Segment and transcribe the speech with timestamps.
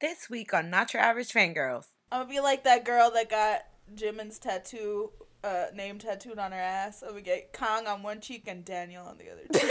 [0.00, 1.88] This week on Not Your Average Fangirls.
[2.10, 5.10] I'm gonna be like that girl that got Jimin's tattoo,
[5.44, 7.02] uh, name tattooed on her ass.
[7.02, 9.70] I'm gonna get Kang on one cheek and Daniel on the other cheek.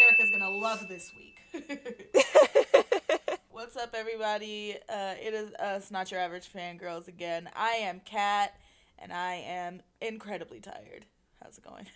[0.00, 1.38] Terica's gonna love this week.
[3.50, 4.76] What's up, everybody?
[4.88, 7.50] Uh, it is us, Not Your Average Fangirls again.
[7.54, 8.54] I am Kat,
[8.98, 11.04] and I am incredibly tired.
[11.42, 11.86] How's it going?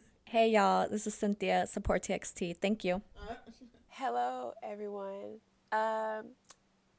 [0.26, 2.56] Hey y'all, this is Cynthia, Support TXT.
[2.56, 3.02] Thank you.
[3.96, 5.38] Hello, everyone.
[5.70, 6.24] Um,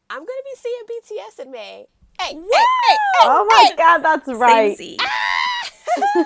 [0.10, 1.88] I'm gonna be seeing BTS in May.
[2.18, 4.78] Hey, hey, hey, hey, Oh my god, that's right.
[4.78, 6.26] Samesies.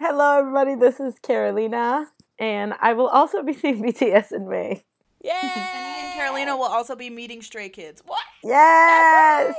[0.00, 0.74] Hello, everybody.
[0.74, 2.06] This is Carolina,
[2.38, 4.84] and I will also be seeing BTS in May.
[5.22, 5.32] Yay!
[5.32, 8.02] and me and Carolina will also be meeting Stray Kids.
[8.06, 8.18] What?
[8.42, 9.54] Yes,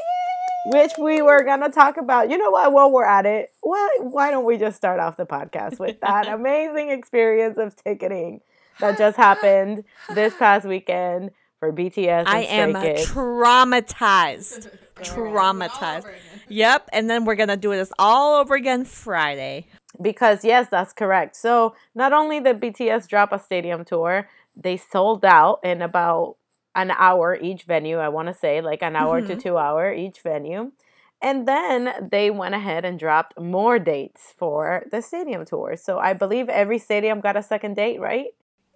[0.65, 2.31] which we were gonna talk about.
[2.31, 2.73] You know what?
[2.73, 6.27] While we're at it, why why don't we just start off the podcast with that
[6.33, 8.41] amazing experience of ticketing
[8.79, 13.07] that just happened this past weekend for BTS and I am Kids.
[13.07, 14.69] traumatized.
[14.97, 16.07] traumatized.
[16.49, 19.65] Yep, and then we're gonna do this all over again Friday.
[20.01, 21.35] Because yes, that's correct.
[21.35, 26.37] So not only did BTS drop a stadium tour, they sold out in about
[26.75, 27.97] an hour each venue.
[27.97, 29.39] I want to say like an hour to mm-hmm.
[29.39, 30.71] two hour each venue.
[31.19, 35.75] And then they went ahead and dropped more dates for the stadium tour.
[35.75, 38.27] So I believe every stadium got a second date, right?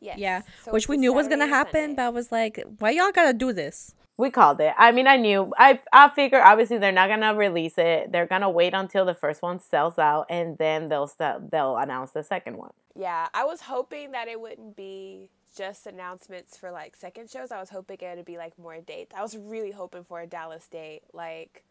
[0.02, 0.18] Yes.
[0.18, 1.96] Yeah, So which we this knew was gonna happen, Sunday.
[1.96, 3.94] but I was like, why y'all gotta do this?
[4.18, 4.74] We called it.
[4.78, 5.52] I mean, I knew.
[5.58, 8.12] I I figure obviously they're not gonna release it.
[8.12, 12.12] They're gonna wait until the first one sells out, and then they'll sell, they'll announce
[12.12, 12.72] the second one.
[12.96, 17.52] Yeah, I was hoping that it wouldn't be just announcements for like second shows.
[17.52, 19.14] I was hoping it would be like more dates.
[19.16, 21.02] I was really hoping for a Dallas date.
[21.14, 21.64] Like,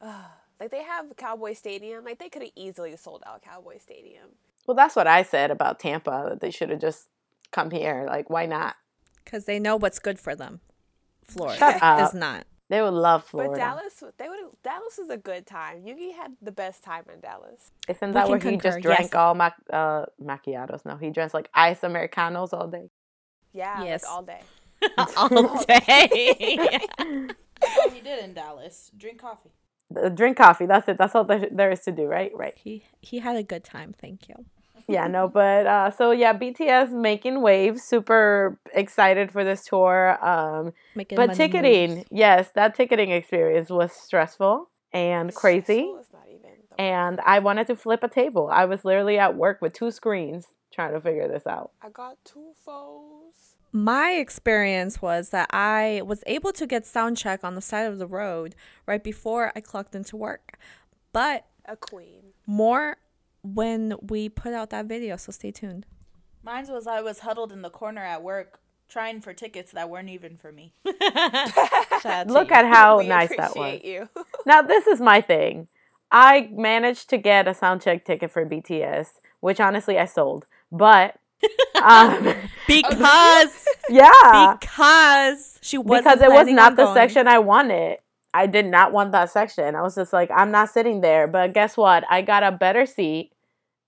[0.00, 0.24] uh,
[0.60, 2.04] like they have Cowboy Stadium.
[2.04, 4.28] Like they could have easily sold out Cowboy Stadium.
[4.66, 6.26] Well, that's what I said about Tampa.
[6.30, 7.08] That they should have just
[7.52, 8.04] come here.
[8.08, 8.76] Like, why not?
[9.24, 10.60] Because they know what's good for them.
[11.24, 12.08] Florida Shut up.
[12.08, 12.46] is not.
[12.68, 13.52] They would love Florida.
[13.52, 14.38] But Dallas, they would.
[14.62, 15.82] Dallas was a good time.
[15.82, 17.70] Yoongi had the best time in Dallas.
[17.86, 19.14] Isn't that can where he concur, just drank yes.
[19.14, 20.84] all mac- uh, macchiatos?
[20.86, 22.88] No, he drank like ice americanos all day.
[23.52, 24.04] Yeah, Yes.
[24.04, 24.40] like all day.
[25.16, 26.78] all day.
[26.98, 28.90] That's all he did in Dallas.
[28.96, 29.50] Drink coffee.
[30.14, 30.64] Drink coffee.
[30.64, 30.96] That's it.
[30.96, 32.32] That's all there, there is to do, right?
[32.34, 32.54] Right.
[32.56, 33.94] he he had a good time.
[34.00, 34.46] Thank you.
[34.88, 37.82] Yeah, no, but uh, so yeah, BTS making waves.
[37.82, 40.18] Super excited for this tour.
[40.24, 42.08] Um, Making but ticketing, moves.
[42.10, 45.62] yes, that ticketing experience was stressful and crazy.
[45.90, 46.78] Stressful is not even the word.
[46.78, 48.48] And I wanted to flip a table.
[48.52, 51.70] I was literally at work with two screens trying to figure this out.
[51.82, 53.56] I got two phones.
[53.74, 57.98] My experience was that I was able to get sound check on the side of
[57.98, 58.54] the road
[58.86, 60.58] right before I clocked into work.
[61.12, 62.32] But A queen.
[62.46, 62.98] more
[63.42, 65.86] when we put out that video, so stay tuned.
[66.42, 70.10] Mine was I was huddled in the corner at work trying for tickets that weren't
[70.10, 70.74] even for me.
[70.84, 73.80] Look at how we nice that was.
[73.82, 74.08] you.
[74.46, 75.68] Now, this is my thing.
[76.10, 79.08] I managed to get a soundcheck ticket for BTS,
[79.40, 80.46] which honestly I sold.
[80.70, 81.16] But
[81.82, 82.34] um,
[82.66, 86.94] Because yeah, because she wasn't because it was not the going.
[86.94, 87.98] section I wanted.
[88.34, 89.74] I did not want that section.
[89.74, 91.26] I was just like, I'm not sitting there.
[91.26, 92.04] But guess what?
[92.10, 93.31] I got a better seat.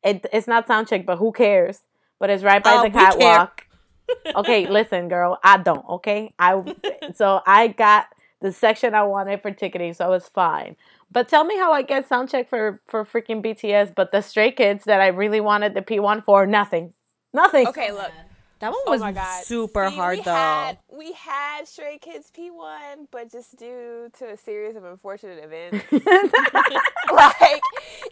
[0.04, 1.80] It, it's not soundcheck, but who cares?
[2.20, 3.66] But it's right by Oh, the catwalk.
[4.36, 5.84] okay, listen, girl, I don't.
[5.88, 6.62] Okay, I
[7.14, 8.08] so I got
[8.40, 10.76] the section I wanted for ticketing, so I was fine.
[11.10, 14.84] But tell me how I get soundcheck for for freaking BTS, but the Stray Kids
[14.84, 16.92] that I really wanted the P1 for, nothing,
[17.32, 17.66] nothing.
[17.66, 18.12] Okay, look.
[18.60, 19.44] That one was my god.
[19.44, 20.34] super See, hard we though.
[20.34, 25.84] Had, we had Stray Kids P1, but just due to a series of unfortunate events,
[27.12, 27.60] like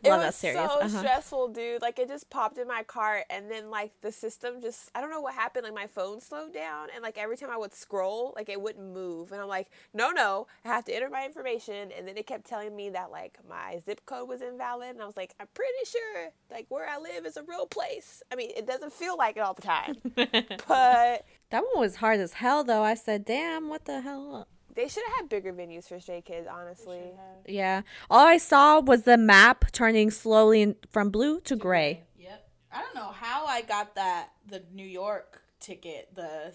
[0.02, 0.88] it Love was so uh-huh.
[0.88, 1.80] stressful, dude.
[1.80, 5.10] Like it just popped in my cart, and then like the system just I don't
[5.10, 5.64] know what happened.
[5.64, 8.92] Like my phone slowed down, and like every time I would scroll, like it wouldn't
[8.92, 12.26] move, and I'm like, no, no, I have to enter my information, and then it
[12.26, 15.48] kept telling me that like my zip code was invalid, and I was like, I'm
[15.54, 18.22] pretty sure like where I live is a real place.
[18.32, 19.96] I mean, it doesn't feel like it all the time,
[20.68, 21.24] but.
[21.50, 22.82] That one was hard as hell though.
[22.82, 26.48] I said, "Damn, what the hell?" They should have had bigger venues for Stray Kids,
[26.50, 27.00] honestly.
[27.46, 27.82] Yeah.
[28.10, 32.04] All I saw was the map turning slowly in- from blue to gray.
[32.18, 32.48] Yep.
[32.72, 36.54] I don't know how I got that the New York ticket, the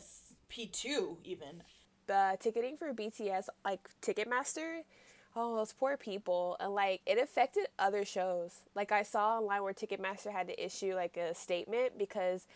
[0.50, 1.62] P two even.
[2.08, 4.82] The ticketing for BTS, like Ticketmaster,
[5.36, 6.58] oh, those poor people.
[6.60, 8.62] And like it affected other shows.
[8.74, 12.48] Like I saw online where Ticketmaster had to issue like a statement because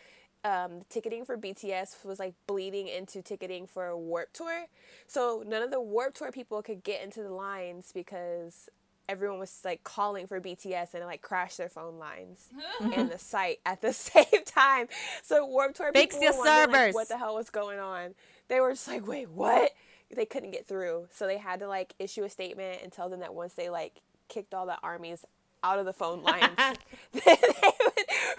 [0.44, 4.66] um, ticketing for BTS was like bleeding into ticketing for a Warped Tour.
[5.06, 8.68] So none of the Warped Tour people could get into the lines because
[9.08, 12.48] everyone was like calling for BTS and like crashed their phone lines
[12.80, 14.88] and the site at the same time.
[15.22, 18.14] So Warped Tour Fix people your wondering, like, what the hell was going on?
[18.48, 19.72] They were just like, wait, what?
[20.14, 23.20] they couldn't get through, so they had to like issue a statement and tell them
[23.20, 25.24] that once they like kicked all the armies
[25.62, 26.76] out of the phone lines, then
[27.24, 27.72] they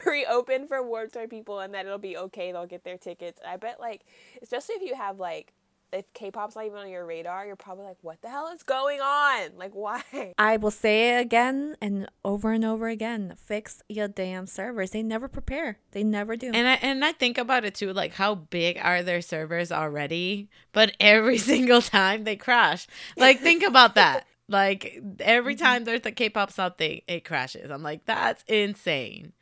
[0.06, 2.52] reopen for Warped Tour people, and that it'll be okay.
[2.52, 3.40] They'll get their tickets.
[3.48, 4.06] I bet like,
[4.42, 5.54] especially if you have like.
[5.92, 9.00] If K-pop's not even on your radar, you're probably like, "What the hell is going
[9.00, 9.52] on?
[9.58, 10.02] Like, why?"
[10.40, 13.36] I will say it again and over and over again.
[13.38, 14.90] Fix your damn servers.
[14.90, 15.78] They never prepare.
[15.92, 16.50] They never do.
[16.52, 20.50] And I and I think about it too, like how big are their servers already?
[20.72, 22.88] But every single time they crash.
[23.16, 24.26] Like think about that.
[24.48, 27.70] Like every time there's a K-pop something, it crashes.
[27.70, 29.34] I'm like, that's insane.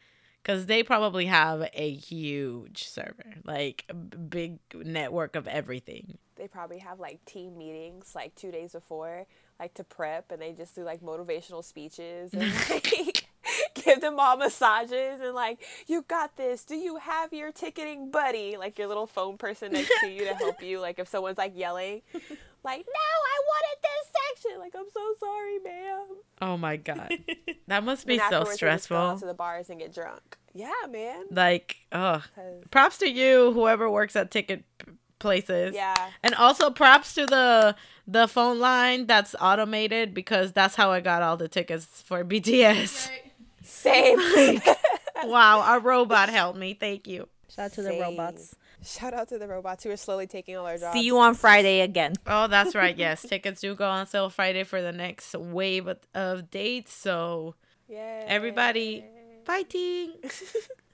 [0.44, 3.86] Cause they probably have a huge server, like
[4.30, 6.18] big network of everything.
[6.36, 9.28] they probably have like team meetings like two days before
[9.60, 13.28] like to prep and they just do like motivational speeches and like
[13.76, 16.66] give them all massages and like you got this.
[16.66, 18.58] Do you have your ticketing buddy?
[18.58, 21.56] Like your little phone person next to you to help you like if someone's like
[21.56, 22.02] yelling
[22.64, 22.94] like no
[23.28, 26.06] i wanted this section like i'm so sorry ma'am
[26.44, 27.12] Oh my god,
[27.68, 29.18] that must be so stressful.
[29.20, 32.24] to the bars and get drunk yeah man Like, oh,
[32.72, 34.64] props to you, whoever works at ticket
[35.20, 35.76] places.
[35.76, 37.76] yeah And also props to the
[38.08, 43.10] the phone line that's automated because that's how I got all the tickets for BTS.
[43.64, 44.18] same
[45.26, 46.74] wow, a robot helped me.
[46.74, 47.28] Thank you.
[47.56, 48.56] Shout out to the robots.
[48.84, 51.36] Shout out to the robots who are slowly taking all our jobs See you on
[51.36, 52.14] Friday again.
[52.28, 52.98] Oh, that's right.
[53.02, 56.94] Yes, tickets do go on sale Friday for the next wave of- of dates.
[56.94, 57.56] So
[57.88, 59.04] yeah everybody
[59.46, 60.14] fighting.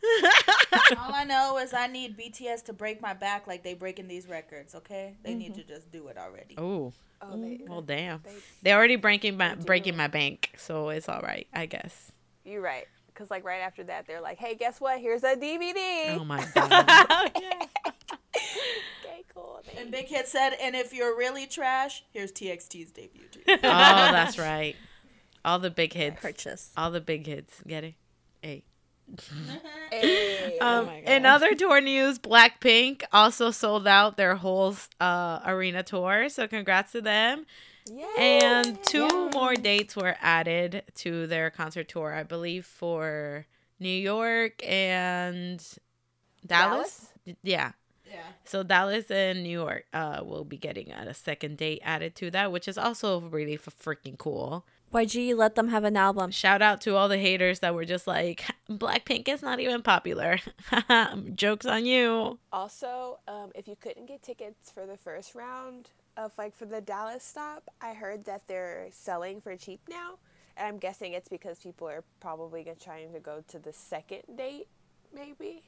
[0.97, 4.27] All I know is I need BTS to break my back like they breaking these
[4.27, 4.75] records.
[4.75, 5.61] Okay, they need mm-hmm.
[5.61, 6.55] to just do it already.
[6.57, 8.21] oh, oh they, well, damn.
[8.23, 8.31] they
[8.63, 12.11] They already breaking my breaking my bank, so it's all right, I guess.
[12.45, 12.87] You're right.
[13.17, 14.99] Because, like, right after that, they're like, hey, guess what?
[14.99, 16.19] Here's a DVD.
[16.19, 17.31] Oh my god.
[19.03, 19.59] Okay, cool.
[19.65, 19.81] thanks.
[19.81, 23.41] And Big Hit said, and if you're really trash, here's TXT's debut too.
[23.47, 24.75] oh, that's right.
[25.43, 26.21] All the big hits.
[26.21, 26.71] Purchase.
[26.77, 27.63] All the big hits.
[27.65, 27.93] Get it?
[28.43, 28.63] Hey.
[29.91, 30.59] Hey.
[30.59, 36.29] Um, my in other tour news, Blackpink also sold out their whole uh, arena tour.
[36.29, 37.45] So congrats to them.
[37.89, 38.39] Yay.
[38.41, 43.45] And two more dates were added to their concert tour, I believe, for
[43.79, 45.63] New York and
[46.45, 47.13] Dallas.
[47.25, 47.71] Yeah.
[48.05, 48.19] yeah.
[48.45, 52.51] So Dallas and New York uh, will be getting a second date added to that,
[52.51, 54.65] which is also really f- freaking cool.
[54.93, 56.31] YG, let them have an album.
[56.31, 60.39] Shout out to all the haters that were just like, Blackpink is not even popular.
[61.35, 62.39] Jokes on you.
[62.53, 66.81] Also, um, if you couldn't get tickets for the first round of, like, for the
[66.81, 70.15] Dallas stop, I heard that they're selling for cheap now.
[70.57, 74.67] And I'm guessing it's because people are probably trying to go to the second date,
[75.13, 75.63] maybe.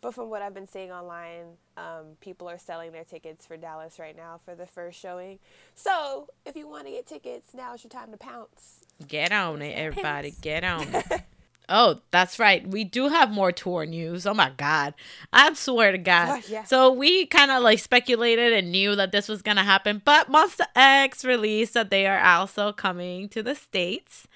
[0.00, 3.98] But from what I've been seeing online, um, people are selling their tickets for Dallas
[3.98, 5.38] right now for the first showing.
[5.74, 8.84] So if you want to get tickets, now, now's your time to pounce.
[9.08, 10.30] Get on it, everybody.
[10.30, 10.40] Pants.
[10.40, 11.22] Get on it.
[11.68, 12.66] Oh, that's right.
[12.66, 14.26] We do have more tour news.
[14.26, 14.94] Oh my god.
[15.32, 16.38] I swear to God.
[16.38, 16.64] Oh, yeah.
[16.64, 20.30] So we kind of like speculated and knew that this was going to happen, but
[20.30, 24.28] Monsta X released that they are also coming to the States.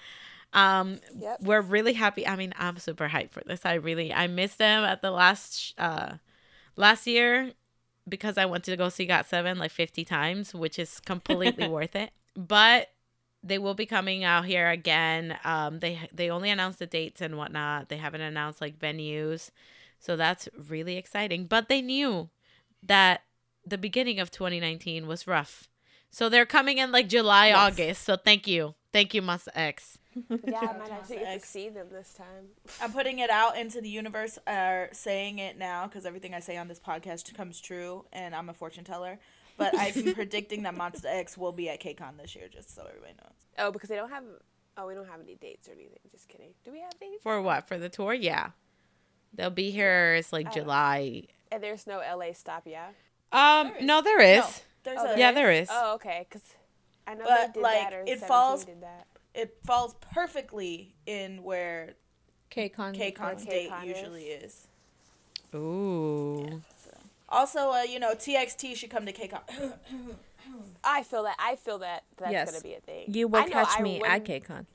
[0.52, 1.42] Um Yep.
[1.42, 2.26] we're really happy.
[2.26, 3.64] I mean, I'm super hyped for this.
[3.64, 6.14] I really I missed them at the last uh
[6.74, 7.52] last year
[8.08, 11.94] because I went to go see Got 7 like 50 times, which is completely worth
[11.94, 12.10] it.
[12.34, 12.88] But
[13.42, 15.36] they will be coming out here again.
[15.44, 17.88] Um, they they only announced the dates and whatnot.
[17.88, 19.50] They haven't announced like venues,
[19.98, 21.46] so that's really exciting.
[21.46, 22.28] But they knew
[22.82, 23.22] that
[23.66, 25.68] the beginning of 2019 was rough,
[26.10, 27.56] so they're coming in like July, Yes.
[27.58, 28.02] August.
[28.04, 29.96] So thank you, thank you, Monsta X.
[30.28, 32.48] Yeah, I might actually Monsta get to see them this time.
[32.82, 36.56] I'm putting it out into the universe, or saying it now, because everything I say
[36.56, 39.20] on this podcast comes true, and I'm a fortune teller.
[39.60, 43.12] But I'm predicting that Monsta X will be at KCON this year, just so everybody
[43.22, 43.32] knows.
[43.58, 44.24] Oh, because they don't have.
[44.76, 45.98] Oh, we don't have any dates or anything.
[46.10, 46.50] Just kidding.
[46.64, 47.22] Do we have dates?
[47.22, 47.68] For what?
[47.68, 48.14] For the tour?
[48.14, 48.50] Yeah,
[49.34, 50.14] they'll be here.
[50.14, 51.22] It's like I don't- July.
[51.52, 52.88] And there's no LA stop, yeah.
[53.32, 53.84] Um, There is.
[53.84, 54.38] no, there is.
[54.40, 54.48] No,
[54.84, 55.68] there's Oh, a, Yeah, there is.
[55.70, 56.26] Oh, okay.
[56.28, 56.42] Because
[57.06, 59.06] I know But, they did like, that or it falls- Did that.
[59.34, 61.94] It falls perfectly in where
[62.50, 62.94] KCON.
[62.96, 64.68] KCON's Where date KCON usually is.
[65.54, 66.62] Ooh.
[67.30, 69.40] Also, uh, you know, TXT should come to KCON.
[70.84, 71.36] I feel that.
[71.38, 72.50] I feel that that's Yes.
[72.50, 73.04] gonna be a thing.
[73.08, 74.66] You will know catch I- me when, at KCON.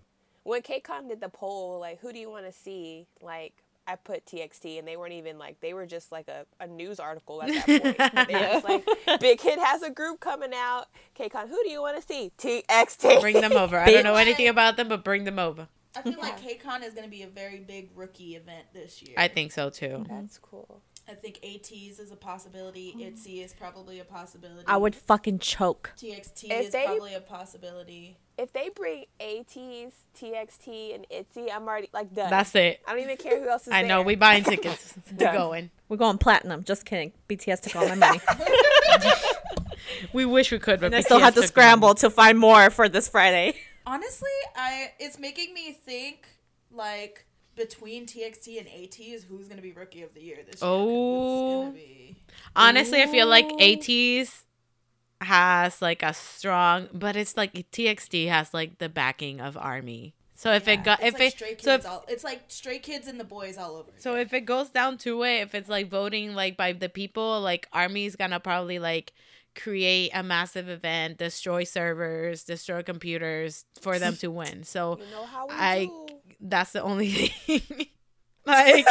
[0.44, 3.08] When KCON did the poll, like, who do you want to see?
[3.22, 3.54] Like,
[3.88, 7.00] I put TXT, and they weren't even like they were just like a, a news
[7.00, 7.98] article at that point.
[8.14, 8.66] But they were just
[9.08, 10.86] like, Big Hit has a group coming out.
[11.20, 12.32] KCON, who do you want to see?
[12.38, 13.22] TXT.
[13.22, 13.78] Bring them over.
[13.78, 15.68] I don't know anything about them, but bring them over.
[15.98, 19.16] I feel like KCON is going to be a very big rookie event this year.
[19.18, 20.06] I think so too.
[20.10, 20.82] That's cool.
[21.08, 22.90] I think ATEEZ is a possibility.
[22.92, 23.02] Mm-hmm.
[23.16, 24.64] ITZY is probably a possibility.
[24.68, 25.92] I would fucking choke.
[25.98, 28.18] TXT If is they- probably a possibility.
[28.38, 32.30] If they bring ATEEZ, TXT, and ITZY, I'm already like done.
[32.30, 32.82] That's it.
[32.86, 34.00] I don't even care who else is I know.
[34.00, 34.02] there.
[34.08, 34.94] We buying tickets.
[35.18, 35.70] We're going.
[35.88, 36.64] We're going platinum.
[36.66, 37.14] Just kidding.
[37.30, 38.20] BTS took all my money.
[40.14, 42.38] We wish we could, but and I still had to BTS took scramble to find
[42.40, 43.56] more for this Friday.
[43.86, 46.28] Honestly, I it's making me think
[46.72, 50.54] like between TXT and ATEEZ who's gonna be rookie of the year this year?
[50.54, 51.62] 'cause Oh.
[51.62, 52.16] it's gonna be.
[52.56, 54.44] Honestly, I feel like ATEEZ
[55.22, 60.14] has like a strong, but it's like TXT has like the backing of Army.
[60.38, 63.08] So if it got if like it stray so if, all, it's like stray kids
[63.08, 63.92] and the Boyz all over.
[63.98, 67.40] so if it goes down to it, if it's like voting like by the people,
[67.40, 69.14] like Army's gonna probably like
[69.56, 74.66] create a massive event, destroy servers, destroy computers for them to win.
[74.66, 76.15] So You know how we I do.
[76.40, 77.88] That's the only thing.
[78.46, 78.86] like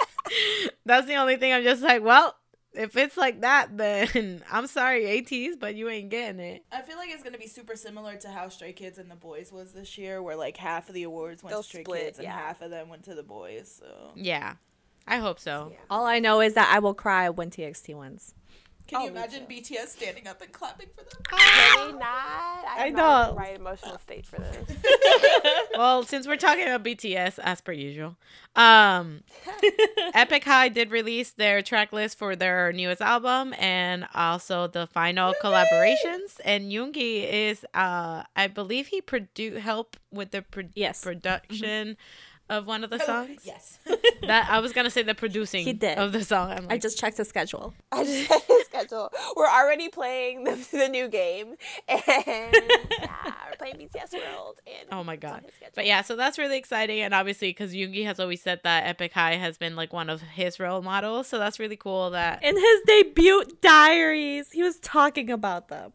[0.84, 1.52] that's the only thing.
[1.52, 2.36] I'm just like, well,
[2.74, 6.64] if it's like that, then I'm sorry, ATEEZ, but you ain't getting it.
[6.72, 9.52] I feel like it's gonna be super similar to how Stray Kids and the Boyz
[9.52, 12.18] was this year, where like half of the awards went They'll to Stray split, Kids
[12.18, 12.32] and yeah.
[12.32, 13.78] half of them went to the Boyz.
[13.78, 14.54] So Yeah,
[15.06, 15.68] I hope so.
[15.72, 15.78] Yeah.
[15.90, 18.34] All I know is that I will cry when TXT wins.
[18.92, 19.54] Can Oh, you imagine too.
[19.54, 21.22] BTS standing up and clapping for them?
[21.28, 22.02] Can we not?
[22.02, 23.32] I, I am not in know.
[23.34, 24.76] the right emotional state for this.
[25.76, 28.16] Well, since we're talking about BTS, as per usual,
[28.54, 29.22] um,
[30.14, 35.32] Epik High did release their track list for their newest album and also the final
[35.42, 36.38] collaborations.
[36.44, 41.02] And Yoongi is, uh, I believe he produ- helped with the pro- Yes.
[41.02, 41.96] production
[42.58, 43.40] of one of the songs.
[43.44, 43.78] yes.
[44.22, 45.98] That I was gonna say the producing He did.
[45.98, 46.52] of the song.
[46.52, 47.74] I'm I just checked the schedule.
[47.92, 49.10] I just had his schedule.
[49.36, 51.56] We're already playing the, the new game,
[51.88, 54.60] and yeah, we're playing BTS World.
[54.66, 55.44] And Oh my god!
[55.74, 59.10] But yeah, so that's really exciting, and obviously because Yoongi has always said that Epik
[59.12, 62.10] High has been like one of his role models, so that's really cool.
[62.10, 65.92] That In his debut diaries, he was talking about them.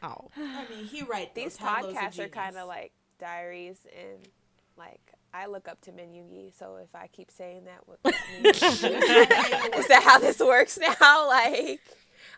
[0.00, 1.34] oh, I mean, he right.
[1.34, 4.28] these podcasts are kind of like diaries, and
[4.76, 5.00] like
[5.32, 6.56] I look up to Min Yoongi.
[6.58, 10.94] So if I keep saying that, what is that how this works now?
[11.28, 11.80] Like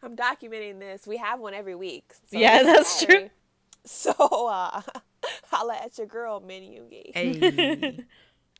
[0.02, 1.06] I'm documenting this.
[1.06, 2.12] We have one every week.
[2.30, 3.30] So Yeah, it's a that's true.
[3.84, 4.12] So
[4.48, 4.82] uh,
[5.50, 7.12] holla at your girl, Min Yoongi.
[7.14, 8.04] Hey.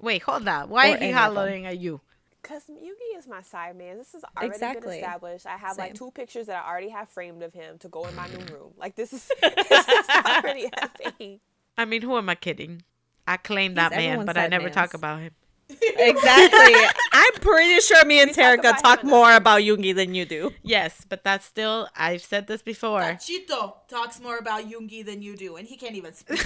[0.00, 0.70] Wait, hold on.
[0.70, 1.34] Why Or are he any of them.
[1.34, 2.00] hollering at you?
[2.42, 3.99] Cause Yoongi is my side man.
[3.99, 4.80] This is already Exactly.
[4.80, 5.46] been established.
[5.46, 8.14] I have like two pictures that I already have framed of him to go in
[8.16, 8.72] my new room.
[8.78, 11.40] Like this is, this is already a thing.
[11.76, 12.82] I mean, who am I kidding?
[13.30, 15.30] I claim that man, but I side never talk about him.
[15.70, 16.75] Exactly.
[17.12, 20.50] I'm pretty sure me and Terika talk talk more about Yoongi than you do.
[20.64, 21.87] Yes, but that's still.
[21.94, 23.02] I've said this before.
[23.02, 26.40] Chito talks more about Yoongi than you do, and he can't even speak.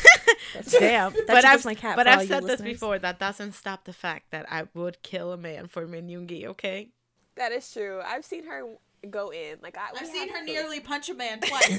[0.79, 1.15] Damn.
[1.15, 2.99] That's but I've, my cat but I've you said this before.
[2.99, 6.45] That doesn't stop the fact that I would kill a man for Min Yoongi.
[6.49, 6.91] Okay.
[7.37, 8.03] That is true.
[8.05, 8.63] I've seen her
[9.09, 9.57] go in.
[9.63, 11.79] Like I I've seen her to- nearly punch a man twice.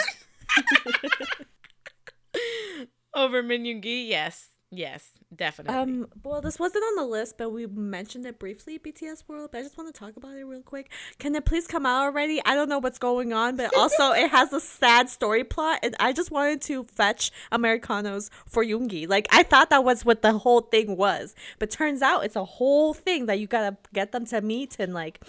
[3.14, 5.76] Over Min Yoongi, yes, yes, definitely.
[5.78, 9.50] Um, well, this wasn't on the list, but we mentioned it briefly, BTS World.
[9.52, 10.92] But I just want to talk about it real quick.
[11.20, 12.42] Can it please come out already?
[12.46, 15.96] I don't know what's going on, but also it has a sad story plot, and
[16.00, 19.08] I just wanted to fetch Americanos for Yoongi.
[19.08, 22.46] Like I thought that was what the whole thing was, but turns out it's a
[22.46, 25.20] whole thing that you gotta get them to meet, and like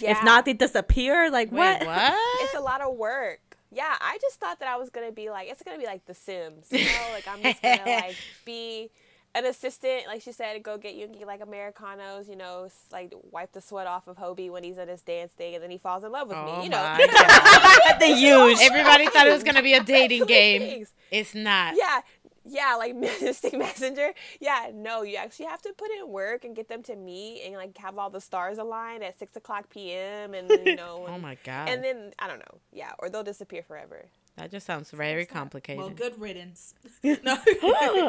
[0.00, 0.10] Yeah.
[0.12, 1.30] if not, they disappear.
[1.30, 1.86] Like Wait, what?
[1.86, 2.14] what?
[2.42, 3.40] It's a lot of work.
[3.70, 6.14] Yeah, I just thought that I was gonna be like it's gonna be like The
[6.14, 8.90] Sims, you know, like I'm just gonna like be
[9.38, 13.60] an assistant, like she said, go get Yoongi like Americanos, you know, like wipe the
[13.60, 16.12] sweat off of Hobi when he's at his dance thing, and then he falls in
[16.12, 16.96] love with Oh me, you know.
[17.98, 18.58] the huge.
[18.60, 20.86] Everybody thought it was gonna be a dating game.
[21.10, 21.74] It's not.
[21.76, 22.00] Yeah,
[22.44, 24.12] yeah, like Mystic Messenger.
[24.40, 27.54] Yeah, no, you actually have to put in work and get them to meet and
[27.54, 30.34] like have all the stars aligned at six o'clock p.m.
[30.34, 31.04] and you know.
[31.08, 31.68] Oh my god.
[31.68, 34.06] And then I don't know, yeah, or they'll disappear forever.
[34.38, 35.80] That just sounds very complicated.
[35.80, 36.72] well, good riddance.
[37.02, 37.36] no.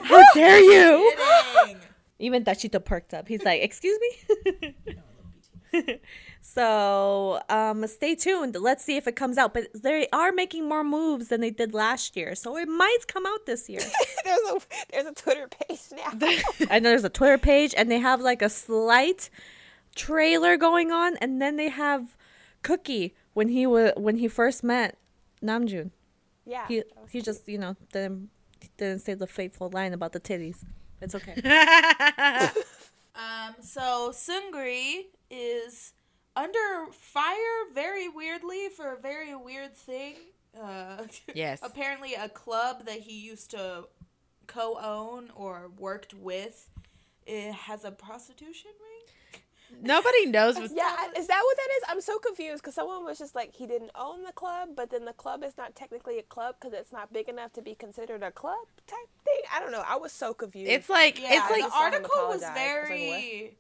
[0.04, 1.12] How dare you?
[2.20, 3.28] Even Dachito perked up.
[3.28, 4.76] He's like, "Excuse me."
[6.42, 8.56] so, um, stay tuned.
[8.56, 9.56] Let's see if it comes out.
[9.56, 13.26] But they are making more moves than they did last year, so it might come
[13.26, 13.82] out this year.
[14.24, 14.60] there's a
[14.92, 16.28] there's a Twitter page now.
[16.70, 19.32] I know there's a Twitter page, and they have like a slight
[19.96, 22.16] trailer going on, and then they have
[22.64, 24.96] Kookie when he was when he first met
[25.42, 25.90] Namjoon.
[26.50, 26.68] Yeah.
[26.68, 28.30] He that was he just you know didn't
[28.78, 30.58] didn't say the fateful line about the titties.
[31.02, 31.36] It's okay.
[33.16, 35.94] Um, so Seungri is
[36.38, 36.60] under
[36.94, 40.16] fire very weirdly for a very weird thing.
[40.60, 41.04] Uh,
[41.34, 41.60] Yes.
[41.62, 43.88] apparently, a club that he used to
[44.48, 46.70] co-own or worked with
[47.26, 48.89] it has a prostitution ring.
[49.82, 50.72] Nobody knows what.
[50.74, 51.84] Yeah, I- is that what that is?
[51.90, 55.06] I'm so confused because someone was just like he didn't own the club, but then
[55.06, 58.24] the club is not technically a club because it's not big enough to be considered
[58.24, 58.58] a club
[58.88, 59.42] type thing.
[59.54, 59.84] I don't know.
[59.88, 60.70] I was so confused.
[60.70, 62.44] It's like Yeah, it's like the article was apologize.
[62.44, 63.58] I was like, very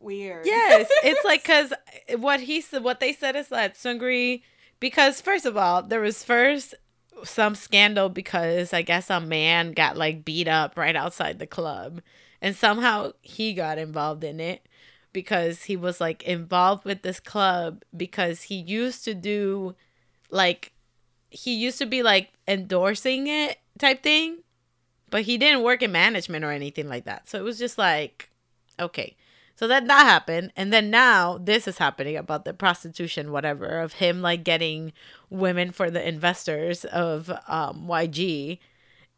[0.00, 0.46] weird.
[0.46, 1.72] yes, it's like because
[2.18, 4.42] what he said, what they said is that Seungri,
[4.80, 6.74] because first of all, there was first
[7.24, 12.00] some scandal because I guess a man got like beat up right outside the club,
[12.40, 14.62] and somehow he got involved in it
[15.18, 19.74] because he was like involved with this club because he used to do
[20.30, 20.70] like
[21.28, 24.38] he used to be like endorsing it type thing
[25.10, 27.28] but he didn't work in management or anything like that.
[27.28, 28.30] So it was just like
[28.78, 29.16] okay.
[29.56, 33.94] So that that happened and then now this is happening about the prostitution whatever of
[33.94, 34.92] him like getting
[35.30, 38.60] women for the investors of um yg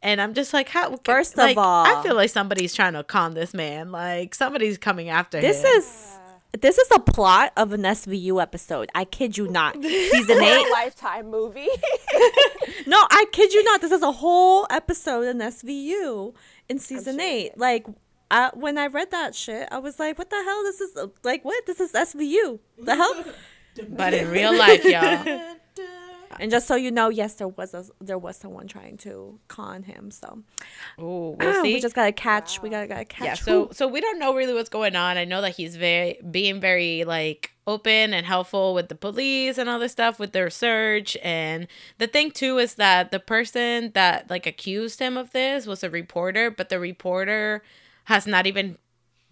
[0.03, 3.35] and i'm just like how First of all, i feel like somebody's trying to con
[3.35, 6.17] this man like somebody's coming after This him is
[6.61, 8.89] this is a plot of an SVU episode.
[8.93, 9.77] I kid you not.
[9.81, 10.71] Season a eight.
[10.73, 11.69] lifetime movie.
[12.87, 13.81] No, I kid you not.
[13.81, 16.35] This is a whole episode in SVU
[16.69, 17.57] in season sure eight.
[17.57, 17.87] Like,
[18.33, 20.63] I, when I read that shit, I was like, "What the hell?
[20.65, 21.67] This is like what?
[21.67, 22.59] This is SVU.
[22.79, 23.25] The hell?"
[23.91, 25.55] but in real life y'all
[26.39, 29.83] And just so you know, yes, there was a there was someone trying to con
[29.83, 30.11] him.
[30.11, 30.43] So
[31.01, 32.63] Ooh, we'll we just gotta catch.
[32.63, 33.27] We gotta gotta catch.
[33.27, 33.73] yeah so who.
[33.73, 37.05] so we don't know really what's going on i know that he's very being very
[37.05, 41.67] like open and helpful with the police and all this stuff with their search and
[41.99, 45.91] the thing too is that the person that like accused him of this was a
[45.91, 47.63] reporter but the reporter
[48.05, 48.77] has not even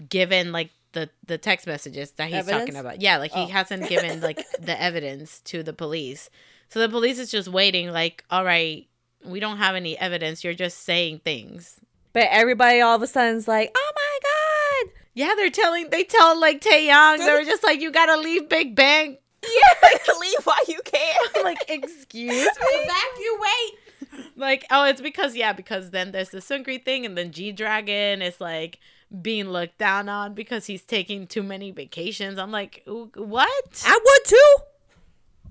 [0.08, 3.46] given like the the text messages that he's talking about yeah like he oh.
[3.46, 6.30] hasn't given like the evidence to the police
[6.68, 8.86] so the police is just waiting like all right
[9.24, 11.80] we don't have any evidence you're just saying things
[12.12, 16.38] But everybody all of a sudden's like, "Oh my god!" Yeah, they're telling they tell
[16.40, 19.18] like Taeyang, they're just like, you gotta leave Big Bang.
[19.42, 21.16] yeah, leave while you can.
[21.36, 22.84] I'm like, excuse me?
[22.86, 24.28] Back you wait.
[24.36, 28.22] Like, oh, it's because yeah, because then there's the Seungri thing, and then G Dragon
[28.22, 28.78] is like
[29.22, 32.38] being looked down on because he's taking too many vacations.
[32.38, 33.82] I'm like, what?
[33.84, 34.56] I would too.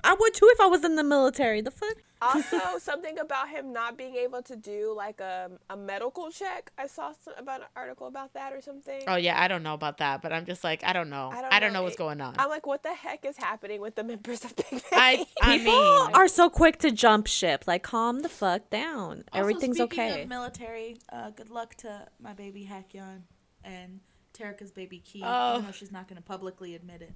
[0.08, 1.62] I would too if I was in the military.
[1.62, 1.98] The fuck?
[2.22, 6.72] also, something about him not being able to do like a, a medical check.
[6.78, 9.02] I saw some, about an article about that or something.
[9.08, 11.32] Oh yeah, I don't know about that, but I'm just like, I don't know.
[11.34, 11.84] I don't, know.
[11.84, 12.36] what's going on.
[12.38, 14.82] I'm like, what the heck is happening with the members of Big Bang?
[14.94, 17.66] I I People mean, are so quick to jump ship.
[17.68, 19.24] Like, calm the fuck down.
[19.32, 20.24] Also, Everything's okay.
[20.24, 20.98] Of military.
[21.12, 23.24] Uh, good luck to my baby Hakyeon
[23.64, 24.00] and
[24.34, 25.22] Terika's baby Key.
[25.24, 25.56] Oh.
[25.56, 27.14] Even though she's not going to publicly admit it.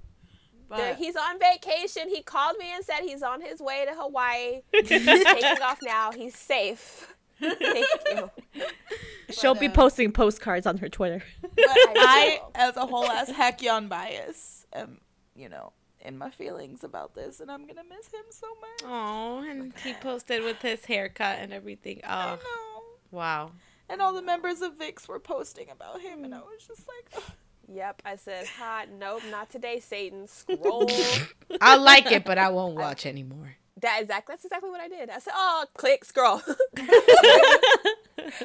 [0.76, 2.08] There- But he's on vacation.
[2.08, 4.62] He called me and said he's on his way to Hawaii.
[4.72, 6.12] He's taking off now.
[6.12, 7.14] He's safe.
[7.40, 8.30] Thank you.
[9.30, 11.22] She'll be uh, posting postcards on her Twitter.
[11.40, 12.50] but I, will.
[12.54, 14.98] as a whole ass Hakyeon bias, am
[15.34, 15.72] you know
[16.04, 18.82] in my feelings about this, and I'm gonna miss him so much.
[18.84, 22.00] oh, and he posted with his haircut and everything.
[22.04, 22.82] I Oh, know.
[23.16, 23.50] wow.
[23.88, 27.22] And all the members of VIXX were posting about him, and I was just like,
[27.24, 27.32] ugh.
[27.74, 28.88] Yep, I said, hot.
[28.98, 30.26] Nope, not today, Satan.
[30.28, 30.90] Scroll.
[31.60, 33.56] I like it, but I won't watch anymore.
[33.80, 34.32] that exactly.
[34.34, 35.08] That's exactly what I did.
[35.10, 36.42] I said, oh, click, scroll.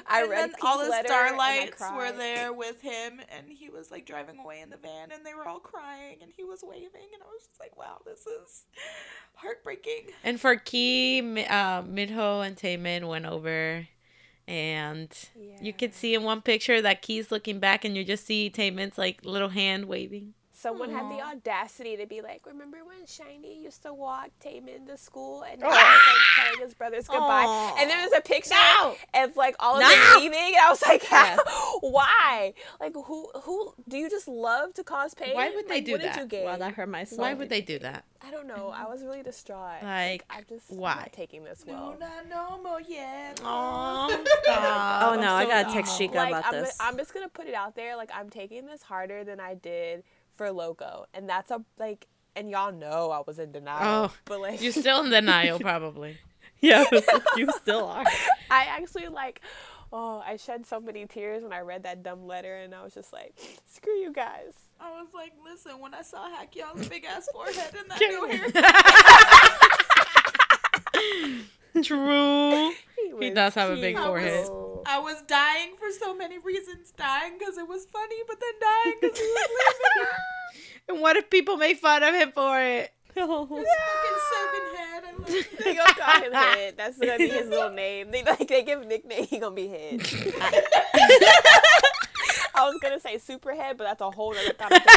[0.08, 3.92] I and read all the Pete's letter starlights were there with him, and he was
[3.92, 7.10] like driving away in the van, and they were all crying, and he was waving,
[7.14, 8.64] and I was just like, wow, this is
[9.36, 10.08] heartbreaking.
[10.24, 13.88] And for Key, Mi- uh, Minho and Taemin went over,
[14.48, 15.14] and
[15.62, 18.98] you could see in one picture that Key's looking back, and you just see Taemin's
[18.98, 20.34] like little hand waving.
[20.60, 24.98] Someone had the audacity to be like, "Remember when SHINee used to walk Taemin to
[24.98, 27.76] school and he was like telling his brothers goodbye?" Aw.
[27.80, 28.96] And there was a picture No.
[29.14, 29.90] of like all of No.
[29.90, 31.38] them leaving, and I was like, Yeah.
[31.82, 32.54] "Why?
[32.80, 33.30] Like, who?
[33.44, 33.76] Who?
[33.88, 35.36] Do you just love to cause pain?
[35.36, 36.14] Why would they Like, do that?
[36.16, 36.46] Did you gain?
[36.46, 37.20] Wow, that hurt my soul.
[37.20, 38.06] Why would they do that?
[38.28, 38.74] I don't know.
[38.76, 39.84] I was really distraught.
[39.84, 40.96] Like, I just I'm why?
[40.96, 41.98] not taking this No, well.
[42.00, 43.40] not no more yet.
[43.46, 44.08] Oh,
[44.50, 46.78] Oh no, I gotta text Chica like about I'm, this.
[46.80, 47.96] I'm just gonna put it out there.
[47.96, 50.04] Like I'm taking this harder than I did
[50.38, 52.08] for Loco, and that's a like.
[52.36, 54.12] And y'all know I was in denial.
[54.12, 56.18] Oh, but like You're still in denial, probably.
[56.62, 56.86] yeah,
[57.36, 58.06] you still are.
[58.52, 59.42] I actually like,
[59.92, 62.94] oh, I shed so many tears when I read that dumb letter, and I was
[62.94, 63.34] just like,
[63.66, 64.54] screw you guys.
[64.80, 68.38] I was like, listen, when I saw Hakyeon's big ass forehead and that new away.
[68.38, 68.52] hair,
[71.84, 72.72] True.
[73.06, 74.08] He was does have a big cute.
[74.08, 74.48] forehead.
[74.88, 76.92] I was dying for so many reasons.
[76.92, 79.50] Dying because it was funny, but then dying because he was
[79.96, 80.10] leaving.
[80.90, 82.94] And what if people make fun of him for it?
[83.14, 83.50] His Fucking
[84.32, 85.04] seven head.
[85.04, 85.58] I love it.
[85.64, 86.78] They gonna call him Head.
[86.78, 88.12] That's gonna be his little name.
[88.12, 89.26] They like they give a nickname.
[89.26, 90.02] He gonna be Head.
[92.56, 94.88] I was gonna say Superhead, but that's a whole other conversation.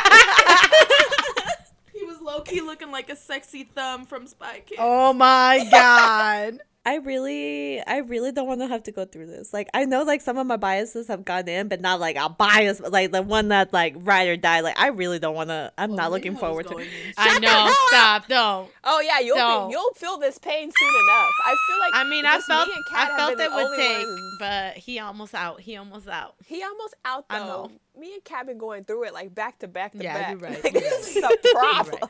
[1.95, 4.79] He was low key looking like a sexy thumb from Spy Kids.
[4.79, 6.61] Oh my god.
[6.87, 9.53] I really, I really don't want to have to go through this.
[9.53, 12.31] Like, I know, like some of my biases have gone in, but not like a
[12.31, 14.61] bias, but like the one that like ride or die.
[14.61, 15.71] Like, I really don't want to.
[15.77, 16.79] I'm not looking forward to.
[16.79, 16.89] It.
[17.19, 17.71] I know.
[17.89, 18.29] Stop.
[18.29, 18.71] Don't.
[18.83, 19.67] Oh yeah, you'll No.
[19.69, 21.31] be, you'll feel this pain soon enough.
[21.45, 24.37] I feel like I mean, I just felt me I felt it would take, ones-
[24.39, 25.61] but he almost out.
[25.61, 26.35] He almost out.
[26.47, 27.47] He almost out I though.
[27.47, 27.71] know.
[27.99, 30.31] Me and Kat been going through it like back to back to Yeah, back.
[30.31, 31.31] you're right, Like, you're this right.
[31.45, 32.01] is a problem.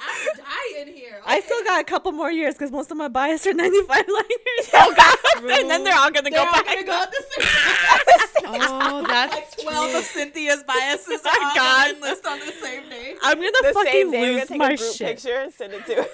[0.00, 0.28] I'm
[0.84, 1.20] dying here.
[1.26, 4.70] I still got a couple more years because most of my bias are 95 liners.
[4.74, 5.18] Oh god,
[5.60, 6.66] and then they're all gonna They're go all back.
[6.66, 7.48] gonna go at the same
[8.50, 11.96] Oh, that's Like 12 of Cynthia's biases are Oh, on God.
[11.96, 13.14] the list on the same day.
[13.22, 15.06] I'm gonna The fucking same day, we're gonna lose take my a group shit.
[15.08, 16.08] picture and send it to her.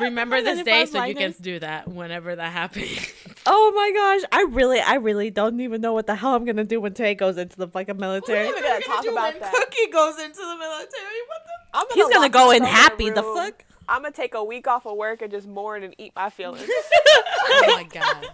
[0.00, 2.90] Remember this day so you can do that whenever that happens.
[3.44, 6.62] Oh my gosh, I really, I really don't even know what the hell I'm gonna
[6.62, 8.46] do when Tay goes into the fucking military.
[8.48, 9.52] even gonna What are talk do about when that.
[9.52, 11.20] Kookie goes into the military.
[11.26, 11.52] What the?
[11.78, 13.10] I'm He's gonna go in happy.
[13.10, 13.36] The room.
[13.36, 13.64] fuck?
[13.88, 16.64] I'm gonna take a week off of work and just mourn and eat my feelings.
[16.70, 18.28] oh my god.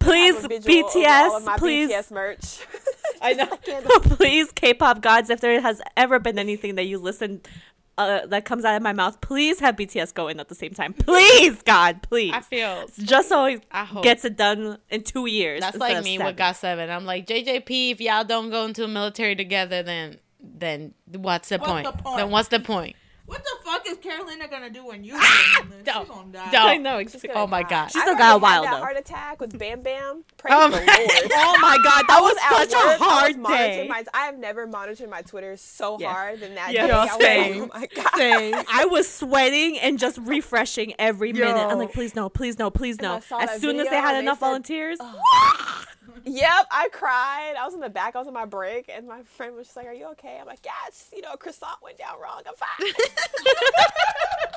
[0.00, 1.90] Please, Have a visual of all of BTS, my please.
[1.92, 2.58] BTS merch.
[3.22, 3.46] I know.
[4.16, 7.42] please, K-pop gods, if there has ever been anything that you listen
[8.00, 10.72] uh, that comes out of my mouth, please have BTS go in at the same
[10.72, 10.92] time.
[10.94, 12.32] Please, God, please.
[12.34, 14.02] I feel Just so he I hope.
[14.02, 15.60] gets it done in two years.
[15.60, 16.26] that's like me seven.
[16.26, 16.90] with Got Seven.
[16.90, 17.92] I'm like JJP.
[17.92, 21.84] If y'all don't go into the military together, then then what's the What's point?
[21.84, 22.16] the point?
[22.16, 22.96] Then what's the point?
[23.30, 25.52] What the fuck is Carolina gonna do when you ah!
[25.56, 25.78] get in this?
[25.78, 26.08] She's Don't.
[26.08, 26.50] gonna die.
[26.50, 26.66] Don't.
[26.66, 26.96] I know.
[26.98, 27.30] Exactly.
[27.32, 27.62] Oh my.
[27.62, 27.86] God.
[27.92, 28.78] She still got a had while, that though.
[28.80, 30.24] Heart attack with Bam Bam.
[30.36, 31.30] Praise Oh the my- Lord.
[31.32, 33.86] Oh my God, that I was, such a work, I hard was day.
[33.88, 36.12] My, I have never monitored my Twitter so Yeah.
[36.12, 36.92] hard than that Yeah, day.
[36.92, 37.60] I was same.
[37.60, 38.16] like, oh my god.
[38.16, 38.54] Same.
[38.68, 41.54] I was sweating and just refreshing every minute.
[41.56, 43.16] I'm like, please no, please no, please no.
[43.16, 44.98] As that soon as they had and they enough said- volunteers,
[46.24, 47.54] Yep, I cried.
[47.58, 48.16] I was in the back.
[48.16, 50.46] I was on my break, and my friend was just like, "Are you okay?" I'm
[50.46, 52.42] like, "Yes." You know, a croissant went down wrong.
[52.46, 52.92] I'm fine.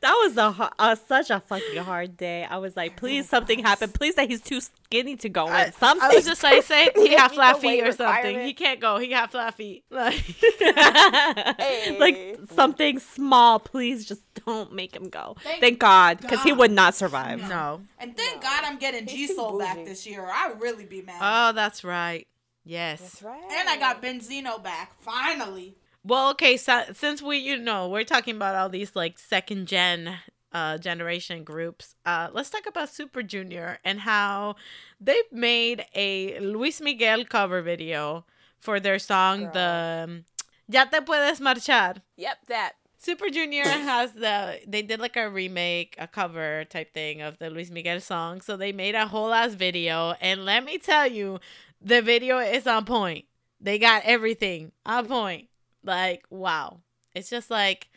[0.00, 2.44] that was a, ho- uh, such a fucking hard day.
[2.44, 3.90] I was like, please something happen.
[3.90, 5.72] Please that he's too skinny to go in.
[5.72, 6.08] Something.
[6.10, 8.40] I was just like, say he Meet have the flat feet or something.
[8.40, 8.98] He can't go.
[8.98, 9.84] He got flat feet.
[9.90, 10.22] Like,
[11.98, 13.58] like something small.
[13.58, 15.36] Please just don't make him go.
[15.42, 17.40] Thank, Thank God, because he would not survive.
[17.48, 17.82] no.
[17.98, 20.24] And thank God I'm getting G He's too Soul back this year.
[20.26, 21.18] I'd really be mad.
[21.20, 22.26] Oh, that's right.
[22.64, 23.00] Yes.
[23.00, 23.42] That's right.
[23.52, 24.92] and I got Benzino back.
[25.00, 25.76] Finally.
[26.06, 26.56] Well, okay.
[26.56, 30.14] So since we, you know, we're talking about all these like second gen
[30.52, 34.54] uh generation groups, uh, let's talk about Super Junior and how
[35.00, 38.24] they've made a Luis Miguel cover video
[38.60, 40.24] for their song the um,
[40.68, 42.72] "Ya te puedes marchar." Yep, that.
[42.98, 47.50] Super Junior has the they did like a remake, a cover type thing of the
[47.50, 48.40] Luis Miguel song.
[48.40, 51.40] So they made a whole ass video and let me tell you,
[51.82, 53.24] the video is on point.
[53.60, 55.48] They got everything on point.
[55.86, 56.80] Like, wow.
[57.14, 57.88] It's just like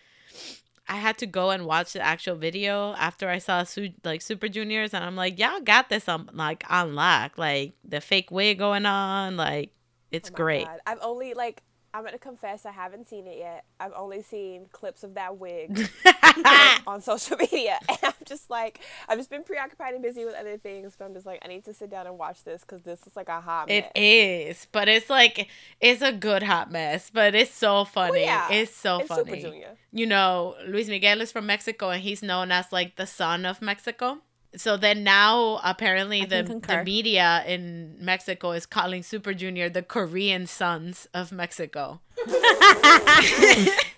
[0.88, 4.48] I had to go and watch the actual video after I saw Su- like Super
[4.48, 7.38] Juniors and I'm like, y'all got this on like on lock.
[7.38, 9.72] Like the fake wig going on, like
[10.12, 10.66] it's Oh great.
[10.66, 10.80] God.
[10.86, 11.62] I've only like.
[11.92, 13.66] I'm gonna confess I haven't seen it yet.
[13.80, 15.90] I've only seen clips of that wig
[16.88, 20.58] on social media, and I'm just like, I've just been preoccupied and busy with other
[20.58, 20.96] things.
[20.98, 23.16] But I'm just like, I need to sit down and watch this because this is
[23.16, 23.86] like a hot mess.
[23.96, 25.48] It is, but it's like
[25.80, 28.22] it's a good hot mess, but it's so funny.
[28.22, 28.52] yeah.
[28.52, 29.24] It's so It's funny.
[29.24, 29.78] Super Junior.
[29.92, 33.62] You know, Luis Miguel is from Mexico and he's known as like the son of
[33.62, 34.20] Mexico.
[34.56, 39.84] So then now apparently I the, the media in Mexico is calling Super Junior the
[39.84, 42.02] Korean sons of Mexico.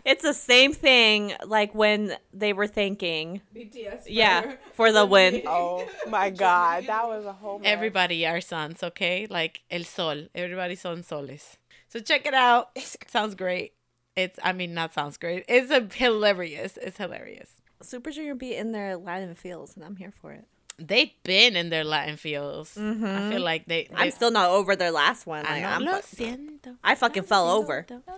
[0.04, 4.04] It's the same thing like when they were thanking, BTS.
[4.08, 5.44] yeah, for the win.
[5.46, 7.60] Oh my god, that was a whole.
[7.60, 7.68] Mess.
[7.72, 9.28] Everybody are sons, okay?
[9.30, 10.28] Like El Sol.
[10.34, 11.58] Everybody son soles.
[11.88, 12.78] So check it out.
[13.08, 13.74] Sounds great.
[14.16, 15.46] It's I mean not sounds great.
[15.48, 16.78] It's a hilarious.
[16.82, 17.50] It's hilarious.
[17.82, 20.46] Super Junior be in their Latin feels, and I'm here for it.
[20.88, 22.78] They've been in their Latin feels.
[22.78, 23.88] I feel like they.
[23.90, 25.46] they I'm still not over their last one.
[25.46, 26.78] I, like, I'm, Lo fu- siento.
[26.84, 27.86] I fucking fell over.
[27.90, 28.12] Siento.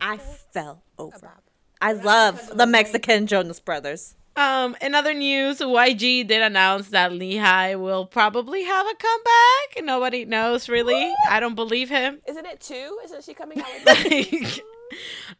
[0.00, 0.18] I
[0.52, 1.32] fell over.
[1.80, 4.14] I love the Mexican Jonas Brothers.
[4.36, 9.84] Um, in other news, YG did announce that Lee Hi will probably have a comeback.
[9.84, 11.10] Nobody knows really.
[11.28, 12.20] I don't believe him.
[12.28, 12.98] Isn't it two?
[13.04, 14.60] Isn't she coming out with?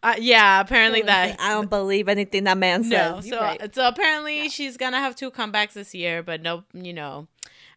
[0.03, 1.37] uh, yeah, apparently that.
[1.41, 3.29] I don't believe anything that man No, says.
[3.29, 3.75] so right.
[3.75, 7.29] so apparently she's gonna have two comebacks this year, but no, you know,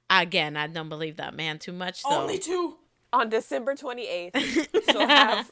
[0.10, 2.04] again, I don't believe that man too much.
[2.04, 2.22] Though.
[2.22, 2.78] Only two.
[3.14, 5.52] on December 28th, she'll have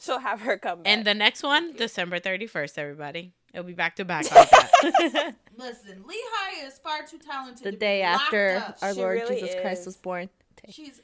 [0.00, 0.92] she'll have her come back.
[0.92, 2.78] and the next one, December thirty first.
[2.78, 5.34] Everybody, it'll be back to back like that.
[5.56, 7.64] Listen, Lee Hi is far too talented.
[7.64, 8.78] the to day locked after up.
[8.82, 10.28] our She Lord really Jesus Christ was born.
[10.70, 11.00] She's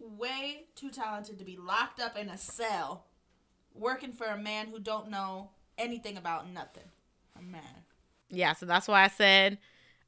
[0.00, 3.04] way too talented to be locked up in a cell
[3.74, 6.84] working for a man who don't know anything about nothing.
[7.38, 7.84] A man.
[8.28, 9.58] Yeah, so that's why I said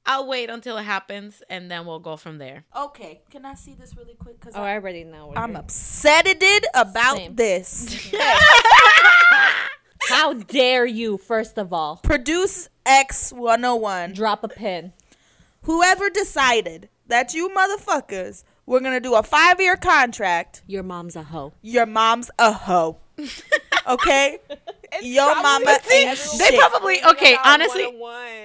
[0.06, 2.64] I'll wait until it happens and then we'll go from there.
[2.76, 4.38] Okay, can I see this really quick?
[4.40, 5.28] Cause Oh, I already know.
[5.28, 7.34] what I'm you're- upsetted about Same.
[7.36, 8.12] this.
[10.08, 11.16] How dare you?
[11.16, 14.12] First of all, Produce X 101.
[14.12, 14.92] drop a pin.
[15.62, 21.22] Whoever decided that you motherfuckers were gonna do a five year contract, Your mom's a
[21.22, 21.54] hoe.
[21.62, 22.98] your mom's a hoe.
[23.86, 24.38] Okay?
[24.96, 26.38] It's Yo probably mama because ain't everyone shit.
[26.52, 27.98] They probably okay, honestly.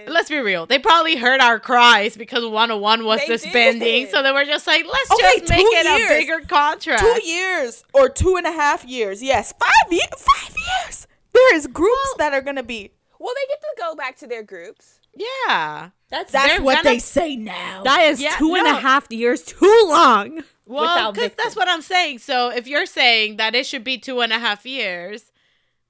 [0.07, 0.65] Let's be real.
[0.65, 4.05] They probably heard our cries because 101 was They suspending.
[4.05, 4.09] did.
[4.09, 6.09] So they were just like, let's Okay, just make two it years.
[6.09, 7.01] a bigger contract.
[7.03, 9.21] Two years or two and a half years.
[9.21, 10.07] Yes, five years.
[10.17, 10.55] Five
[10.85, 11.05] years.
[11.33, 12.89] There is groups that are gonna be.
[13.19, 14.99] Well, they get to go back to their groups.
[15.15, 15.89] Yeah.
[16.09, 17.83] That's That's They're what gonna- they say now.
[17.83, 18.77] that is Yeah, two and a no.
[18.79, 20.41] half years too long.
[20.69, 22.19] Well, because that's what I'm saying.
[22.19, 25.31] So if you're saying that it should be two and a half years,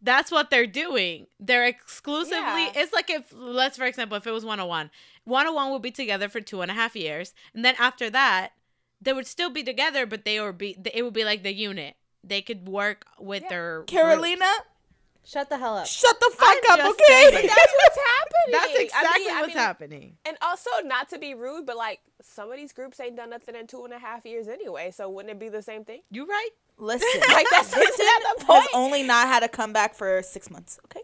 [0.02, 1.28] that's what they're doing.
[1.40, 2.38] They're exclusively.
[2.38, 2.72] Yeah.
[2.76, 4.90] It's like if, let's for example, if it was 101,
[5.26, 8.54] 101 would be together for two and a half years, and then after that,
[9.02, 10.78] they would still be together, but they would be.
[10.94, 11.96] It would be like the unit.
[12.24, 13.50] They could work with Yeah.
[13.50, 14.50] their Carolina,
[15.30, 15.86] Shut the hell up.
[15.86, 17.04] shut the fuck I'm up, okay?
[17.08, 17.48] saying.
[17.48, 18.52] That's what's happening.
[18.52, 20.18] That's I exactly mean- I what's mean, happening.
[20.26, 23.56] And also, not to be rude, but like some of these groups ain't done nothing
[23.56, 24.90] in two and a half years anyway.
[24.90, 26.02] So wouldn't it be the same thing?
[26.10, 26.50] You right?
[26.80, 30.80] Listen, Like that's isn't that the has only not had a comeback for six months.
[30.86, 31.02] Okay.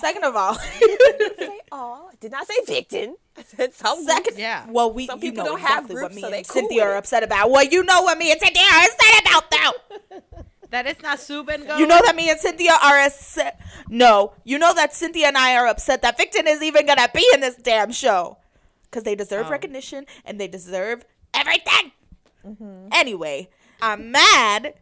[0.00, 2.08] Second of all, say all.
[2.12, 3.16] I did not say victim.
[3.36, 4.38] I said some second.
[4.38, 4.64] Yeah.
[4.68, 6.48] Well, we Some you people know don't have exactly what groups, me so they and
[6.48, 6.98] cool Cynthia with are it.
[6.98, 7.50] upset about.
[7.50, 10.20] Well, you know what me and Cynthia are upset about, though.
[10.70, 11.80] That it's not Subin going.
[11.80, 13.60] You know that me and Cynthia are upset.
[13.88, 17.26] No, you know that Cynthia and I are upset that Victon is even gonna be
[17.34, 18.38] in this damn show
[18.84, 19.50] because they deserve Oh.
[19.50, 21.92] recognition and they deserve everything.
[22.46, 22.88] Mm-hmm.
[22.92, 23.48] Anyway,
[23.80, 24.74] I'm mad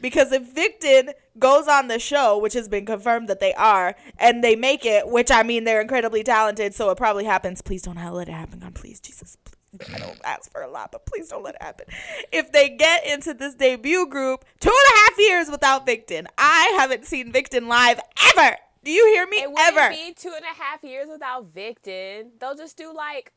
[0.00, 4.42] because if Victon goes on the show, which has been confirmed that they are, and
[4.44, 7.62] they make it, which I mean they're incredibly talented, so it probably happens.
[7.62, 9.36] Please don't let it happen, God, please, Jesus.
[9.78, 9.94] Please.
[9.94, 11.86] I don't ask for a lot, but please don't let it happen.
[12.32, 16.74] If they get into this debut group, two and a half years without Victon, I
[16.78, 18.00] haven't seen Victon live
[18.36, 18.56] ever.
[18.84, 19.38] Do you hear me?
[19.38, 19.90] It wouldn't Ever.
[19.90, 22.30] be two and a half years without Victon.
[22.38, 23.32] They'll just do like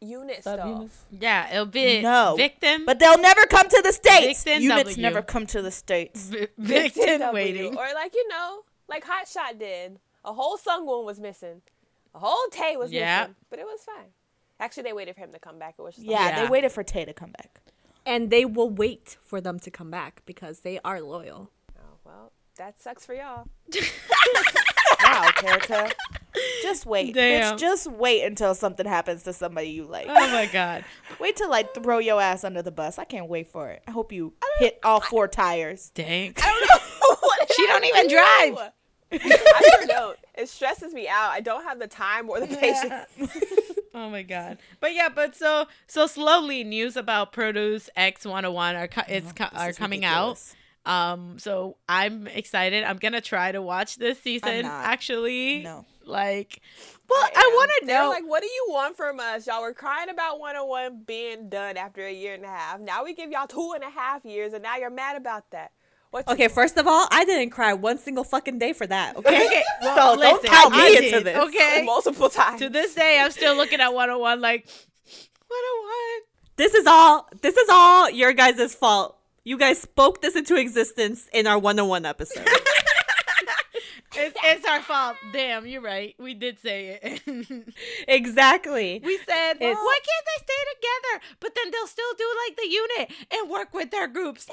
[0.00, 0.94] unit Sub-units.
[0.94, 1.06] stuff.
[1.10, 2.34] Yeah, it'll be No.
[2.38, 4.44] Victon, But they'll never come to the states.
[4.44, 5.02] Victon Units W.
[5.02, 6.28] never come to the states.
[6.28, 7.32] vi- Victon W.
[7.34, 7.76] waiting.
[7.76, 9.98] Or like you know, like Hot Shot did.
[10.24, 11.60] A whole Sungwoon was missing.
[12.14, 13.20] A whole Tay was Yeah.
[13.20, 13.34] missing.
[13.50, 14.06] But it was fine.
[14.58, 15.74] Actually, they waited for him to come back.
[15.78, 16.42] It was just Yeah, Yeah.
[16.44, 17.60] they waited for Tay to come back.
[18.06, 21.50] And they will wait for them to come back because they are loyal.
[21.78, 23.46] oh, well, that sucks for y'all.
[25.04, 25.90] Wow, Erica.
[26.62, 27.14] Just wait.
[27.14, 27.54] Damn.
[27.54, 30.06] Bitch, just wait until something happens to somebody you like.
[30.08, 30.84] Oh my god.
[31.20, 32.98] Wait till I throw your ass under the bus.
[32.98, 33.82] I can't wait for it.
[33.86, 35.90] I hope you hit all four tires.
[35.94, 36.34] Dang.
[37.20, 38.14] What did She don't even do?
[38.16, 38.72] drive.
[39.12, 39.88] I don't.
[39.88, 40.14] know.
[40.34, 41.30] It stresses me out.
[41.30, 43.06] I don't have the time or the patience.
[43.96, 44.58] Oh my god.
[44.78, 49.46] But yeah, but so so slowly news about Produce X 101 are co- it's co-
[49.50, 50.54] This are coming ridiculous.
[50.86, 51.12] out.
[51.14, 52.84] Um so I'm excited.
[52.84, 55.62] I'm going to try to watch this season actually.
[55.62, 55.86] No.
[56.04, 56.60] Like
[57.08, 57.52] well, I, am.
[57.54, 59.46] want to know like, what do you want from us?
[59.46, 62.80] Y'all were crying about 101 being done after a year and a half.
[62.80, 65.72] Now we give y'all two and a half years, and now you're mad about that.
[66.10, 66.28] What?
[66.28, 69.16] Okay, first of all, I didn't cry one single fucking day for that.
[69.16, 71.36] Okay, Okay, so well, don't listen, count I me did, into this.
[71.48, 71.82] Okay.
[71.84, 72.60] multiple times.
[72.60, 74.66] To this day I'm still looking at 101 like
[75.48, 76.22] 101.
[76.56, 77.28] This is all.
[77.42, 79.18] This is all your guys' fault.
[79.44, 82.46] You guys spoke this into existence in our 101 episode.
[84.18, 85.16] It's, it's our fault.
[85.34, 86.14] Damn, you're right.
[86.18, 87.20] We did say it.
[88.08, 88.98] exactly.
[89.04, 91.34] We said, It's- why can't they stay together?
[91.40, 94.48] But then they'll still do like the unit and work with their groups.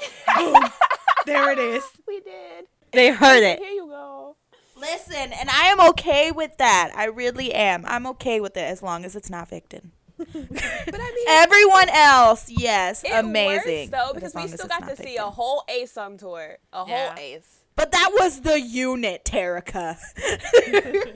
[1.26, 1.34] Boom.
[1.34, 1.84] there it is.
[2.06, 2.66] we did.
[2.92, 3.58] They heard it.
[3.58, 4.36] Here you go.
[4.76, 6.92] Listen, and I am okay with that.
[6.96, 7.84] I really am.
[7.86, 9.90] I'm okay with it as long as it's not Victon.
[10.16, 10.34] But I
[11.14, 13.90] mean, Everyone else, yes, it amazing.
[13.90, 16.84] works, though because we still got not to see a whole Ace on tour, a
[16.86, 17.08] Yeah.
[17.08, 17.60] whole Ace.
[17.76, 19.96] But that was the unit, Terica.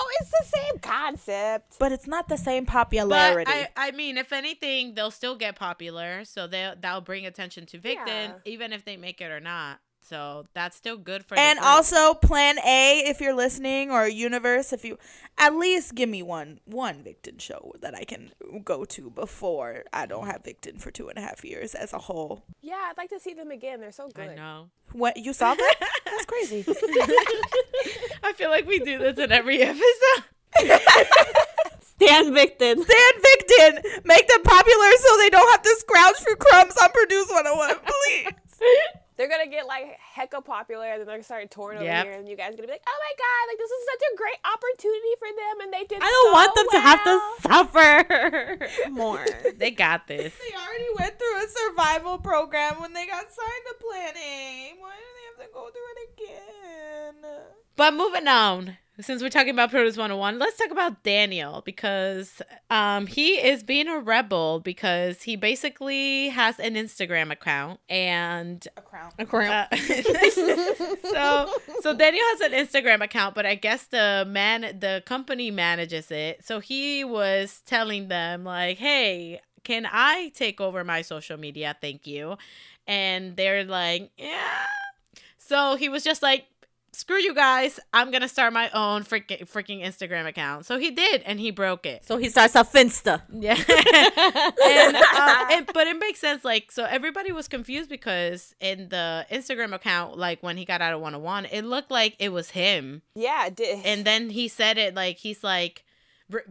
[0.00, 1.76] Oh, it's the same concept.
[1.78, 3.50] but it's not the same But popularity.
[3.50, 6.24] I, I mean, if anything, they'll still get popular.
[6.24, 8.32] So they'll, that'll bring attention to Victon, Yeah.
[8.44, 9.78] even if they make it or not.
[10.08, 11.38] So that's still good for.
[11.38, 14.98] and the also plan A if you're listening or universe if you
[15.36, 18.32] at least give me one one Victon show that I can
[18.64, 21.98] go to before I don't have Victon for two and a half years as a
[21.98, 22.42] whole.
[22.62, 23.80] Yeah, I'd like to see them again.
[23.80, 24.30] They're so good.
[24.30, 24.70] I know.
[24.92, 25.74] What you saw that?
[26.04, 26.64] That's crazy.
[28.22, 30.24] I feel like we do this in every episode.
[31.80, 32.76] Stan Victon.
[32.80, 37.28] Stan Victon, make them popular so they don't have to scrounge for crumbs on Produce
[37.28, 38.32] 101, please.
[39.18, 42.28] They're gonna get like hecka popular, and then they're gonna start touring over here, and
[42.28, 44.38] you guys are gonna be like, "Oh my god, like this is such a great
[44.46, 45.98] opportunity for them," and they did.
[46.00, 49.26] I don't so want them to have to suffer more.
[49.56, 50.32] They got this.
[50.38, 54.74] They already went through a survival program when they got signed to Plan A.
[54.78, 57.26] Why do they have to go through it again?
[57.74, 63.06] But moving on, since we're talking about Produce 101, let's talk about Daniel because um,
[63.06, 69.12] he is being a rebel because he basically has an Instagram account and A crown.
[69.18, 69.50] A crown.
[69.50, 69.76] uh,
[71.04, 76.10] so so Daniel has an Instagram account, but I guess the man the company manages
[76.10, 76.44] it.
[76.44, 81.76] So he was telling them like, "Hey, can I take over my social media?
[81.80, 82.36] Thank you."
[82.86, 84.66] And they're like, "Yeah."
[85.36, 86.46] So he was just like,
[86.98, 87.78] "Screw you guys!
[87.92, 91.86] I'm gonna start my own freaking freaking Instagram account." So he did, and he broke
[91.86, 92.04] it.
[92.04, 93.22] So he starts a Finsta.
[93.32, 93.54] Yeah.
[93.54, 96.44] and, uh, it, but it makes sense.
[96.44, 100.92] Like, so everybody was confused because in the Instagram account, like when he got out
[100.92, 103.02] of 101, it looked like it was him.
[103.14, 103.86] Yeah, it did.
[103.86, 105.84] And then he said it like, he's like,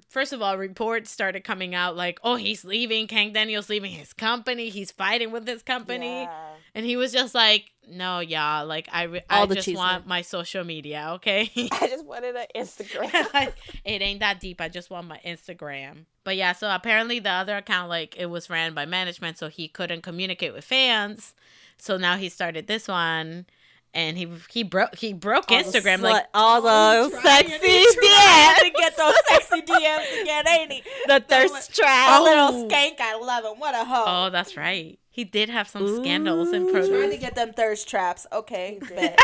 [0.09, 3.07] first of all, reports started coming out like, oh, he's leaving.
[3.07, 4.69] Kang Daniel's leaving his company.
[4.69, 6.23] He's fighting with his company.
[6.23, 6.53] Yeah.
[6.77, 8.67] And he was just like, no, y'all.
[8.67, 11.49] Like, I, re- I just want my social media, okay?
[11.71, 13.11] I just wanted an Instagram.
[13.33, 14.61] like, it ain't that deep.
[14.61, 16.05] I just want my Instagram.
[16.23, 19.67] But yeah, so apparently the other account, like, it was ran by management, so he
[19.67, 21.33] couldn't communicate with fans.
[21.79, 23.47] So now he started this one,
[23.93, 25.97] and he he broke he broke All Instagram.
[25.99, 27.11] slut- like, all Trying-
[27.47, 28.55] sexy DMs.
[28.59, 30.83] to get those sexy DMs again, ain't he?
[31.07, 32.19] The thirst trap.
[32.19, 32.23] A Oh.
[32.23, 33.59] little skank, I love him.
[33.59, 34.03] What a hoe.
[34.05, 34.99] oh, that's right.
[35.17, 36.71] He did have some scandals in Ooh.
[36.71, 38.27] Trying to get them thirst traps.
[38.31, 39.19] Okay, bet.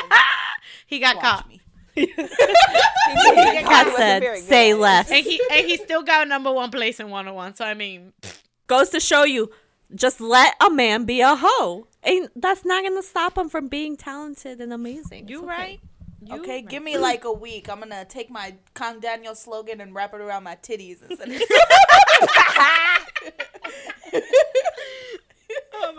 [0.87, 1.61] He got Watch caught, me.
[2.07, 5.11] Kat wasn't said, say less.
[5.11, 7.53] and he and he still got number one place in 101.
[7.53, 8.11] So I mean,
[8.65, 9.51] Goes to show you,
[9.93, 11.85] just let a man be a hoe.
[12.01, 15.27] And that's not going to stop him from being talented and amazing.
[15.27, 15.79] you It's right.
[16.25, 16.67] You Okay, right.
[16.67, 17.69] give me like a week.
[17.69, 21.33] I'm gonna take my Kang Daniel slogan and wrap it around my titties and send
[21.35, 21.43] it.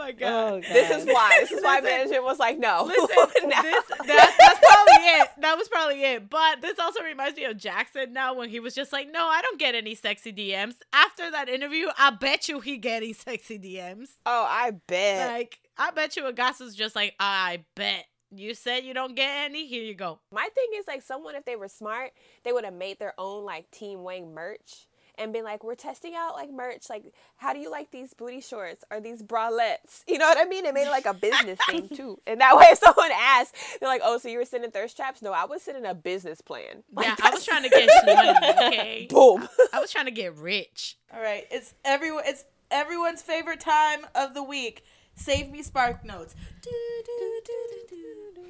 [0.04, 0.62] Oh my god.
[0.64, 1.38] this is why.
[1.40, 2.84] This is why management was like, no.
[2.88, 3.62] Listen, No.
[3.62, 5.28] this, that, that's probably it.
[5.40, 6.28] That was probably it.
[6.28, 9.40] But this also reminds me of Jackson now when he was just like, no, I
[9.40, 10.74] don't get any sexy DMs.
[10.92, 14.08] After that interview, I bet you he getting sexy DMs.
[14.26, 15.30] oh, I bet.
[15.30, 18.04] Like, I bet you Ahgase's just like, I bet.
[18.36, 19.66] You said you don't get any?
[19.66, 20.18] Here you go.
[20.32, 22.10] My thing is like someone if they were smart,
[22.42, 24.86] they would have made their own like Team Wang merch
[25.18, 26.90] and been like, we're testing out like merch.
[26.90, 30.02] Like, how do you like these booty shorts or these bralettes?
[30.06, 30.64] You know what I mean?
[30.66, 32.20] It made it like a business thing too.
[32.26, 35.22] And that way, if someone asks, they're like, oh, so you were sending thirst traps?
[35.22, 36.82] No, I was sending a business plan.
[36.92, 39.06] Like, yeah, I was trying to get money, okay?
[39.10, 39.48] Boom.
[39.72, 40.96] I was trying to get rich.
[41.12, 42.24] All right, it's everyone.
[42.26, 44.84] It's everyone's favorite time of the week.
[45.14, 46.34] Save me spark notes.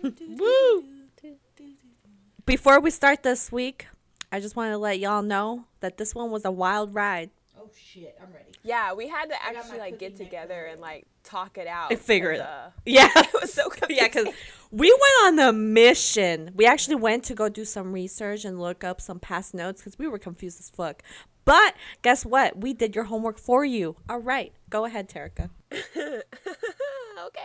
[0.03, 0.85] Woo!
[2.46, 3.87] Before we start this week,
[4.35, 7.31] I just wanted to let y'all know that this one was a wild ride.
[7.57, 8.51] Oh shit, I'm ready.
[8.64, 11.92] Yeah, we had to actually like get together and like talk it out.
[11.92, 12.66] And figure it 'cause, out.
[12.66, 13.11] uh, Yeah.
[13.14, 14.27] it was so Yeah, because
[14.73, 16.51] we went on a mission.
[16.57, 20.01] We actually went to go do some research and look up some past notes because
[20.01, 21.05] we were confused as fuck.
[21.44, 22.57] But guess what?
[22.61, 23.94] We did your homework for you.
[24.09, 24.53] All right.
[24.68, 25.51] Go ahead, Terika.
[25.73, 26.23] okay,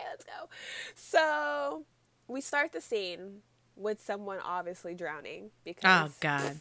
[0.09, 0.49] let's go.
[0.95, 1.83] So
[2.27, 3.41] we start the scene
[3.75, 6.59] with someone obviously drowning because Oh, God.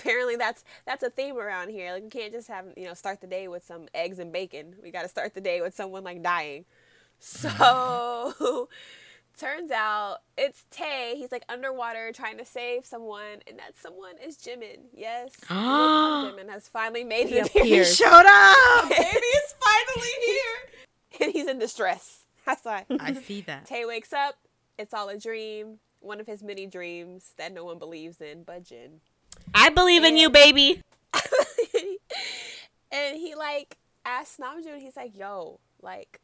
[0.00, 1.92] Apparently that's that's a theme around here.
[1.92, 4.74] Like we can't just have you know start the day with some eggs and bacon.
[4.82, 6.64] We got to start the day with someone like dying.
[7.18, 8.68] So
[9.38, 11.14] turns out it's Tay.
[11.16, 14.78] He's like underwater trying to save someone, and that someone is Jimin.
[14.94, 17.96] Yes, Jimin has finally made He appearance, appears.
[17.98, 18.88] Shut up!
[18.88, 21.20] Baby is finally here.
[21.20, 22.24] and he's in distress.
[22.46, 22.86] That's why.
[22.98, 23.66] I see that.
[23.66, 24.34] Tay wakes up.
[24.78, 25.78] It's all a dream.
[26.00, 29.00] One of his many dreams that no one believes in, but Jin.
[29.54, 30.82] I believe in you, baby.
[32.92, 36.20] and he like asks Namjoon, he's like, "Yo, like,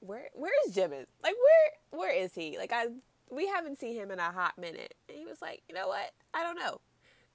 [0.00, 1.06] where where is Jimin?
[1.22, 2.58] Like, where where is he?
[2.58, 2.86] Like, I
[3.30, 6.10] we haven't seen him in a hot minute." And he was like, "You know what?
[6.34, 6.80] I don't know."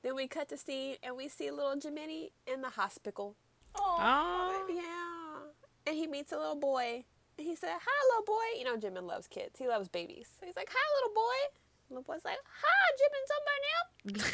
[0.03, 3.35] Then we cut to scene and we see little Jiminy in the hospital.
[3.75, 4.65] Oh.
[4.69, 5.51] Yeah,
[5.87, 7.05] and he meets a little boy.
[7.37, 9.59] And he said, "Hi, little boy." You know, Jimin loves kids.
[9.59, 10.29] He loves babies.
[10.39, 11.64] So he's like, "Hi, little boy."
[11.95, 13.89] Little boy's like, "Hi, Jimin, somebody else."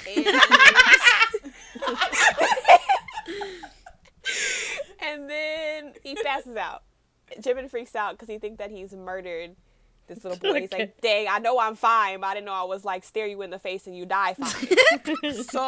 [0.08, 0.28] And,
[5.00, 5.08] eh.
[5.12, 6.84] and then he passes out.
[7.40, 9.56] Jimin freaks out because he thinks that he's murdered
[10.08, 10.62] this little boy.
[10.62, 13.28] He's like, dang, I know I'm fine, but I didn't know I was like stare
[13.28, 15.34] you in the face and you die fine.
[15.44, 15.62] so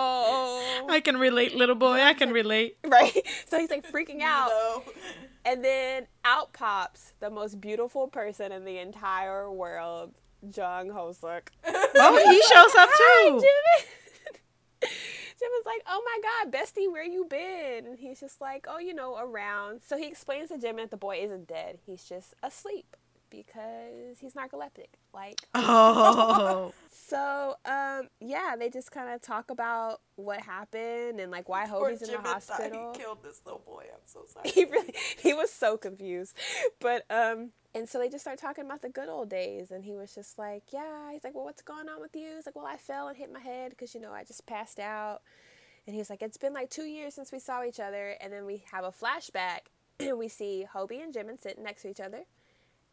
[0.90, 2.00] I can relate, little boy.
[2.02, 2.78] I can relate.
[2.86, 3.16] right.
[3.48, 4.50] So he's like freaking out.
[4.50, 4.84] No.
[5.46, 10.14] And then out pops the most beautiful person in the entire world,
[10.56, 11.48] Jung Hoseok.
[11.66, 13.42] Oh, he shows up too.
[13.42, 13.86] Jimin.
[15.40, 17.86] Jimin's like, oh my god, bestie, where you been?
[17.86, 19.82] And he's just like, oh, you know, around.
[19.86, 21.80] So he explains to Jimin that the boy isn't dead.
[21.86, 22.96] He's just asleep
[23.30, 24.90] because he's narcoleptic.
[25.14, 31.50] Like, Oh, so, um, yeah, they just kind of talk about what happened and like
[31.50, 32.94] why Poor Hobi's in the hospital.
[32.94, 33.86] He killed this little boy.
[33.92, 34.50] I'm so sorry.
[34.50, 36.38] he really he was so confused
[36.80, 39.96] but um and so they just start talking about the good old days and he
[39.96, 42.36] was just like yeah he's like well what's going on with you?
[42.36, 44.80] He's like well i fell and hit my head because you know i just passed
[44.80, 45.22] out.
[45.86, 48.32] And he was like it's been like two years since we saw each other and
[48.32, 49.70] then we have a flashback
[50.00, 52.24] and we see hobi and jimin sitting next to each other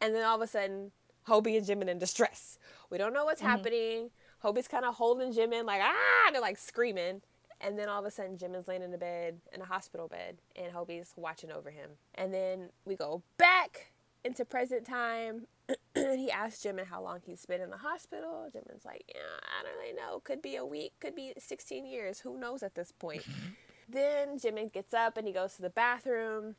[0.01, 0.91] and then all of a sudden
[1.27, 2.57] hobi and jimin in distress.
[2.89, 4.09] We don't know what's happening.
[4.43, 7.21] Hobi's kind of holding jimin like ah and they're like screaming.
[7.63, 10.37] And then all of a sudden, Jimin's laying in a bed, in a hospital bed,
[10.55, 11.91] and Hobi's watching over him.
[12.15, 13.90] And then we go back
[14.23, 15.47] into present time.
[15.93, 18.49] And he asks Jimin how long he's been in the hospital.
[18.53, 19.21] Jimin's like, yeah,
[19.59, 20.21] I don't really know.
[20.21, 22.19] Could be a week, could be 16 years.
[22.21, 23.23] Who knows at this point?
[23.89, 26.55] then Jimin gets up and he goes to the bathroom.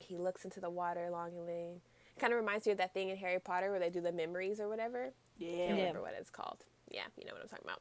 [0.00, 1.82] He looks into the water longingly.
[2.18, 4.60] Kind of reminds me of that thing in Harry Potter where they do the memories
[4.60, 5.12] or whatever.
[5.36, 5.48] Yeah.
[5.48, 6.64] I can't remember what it's called.
[6.90, 7.80] Yeah, you know what I'm talking about.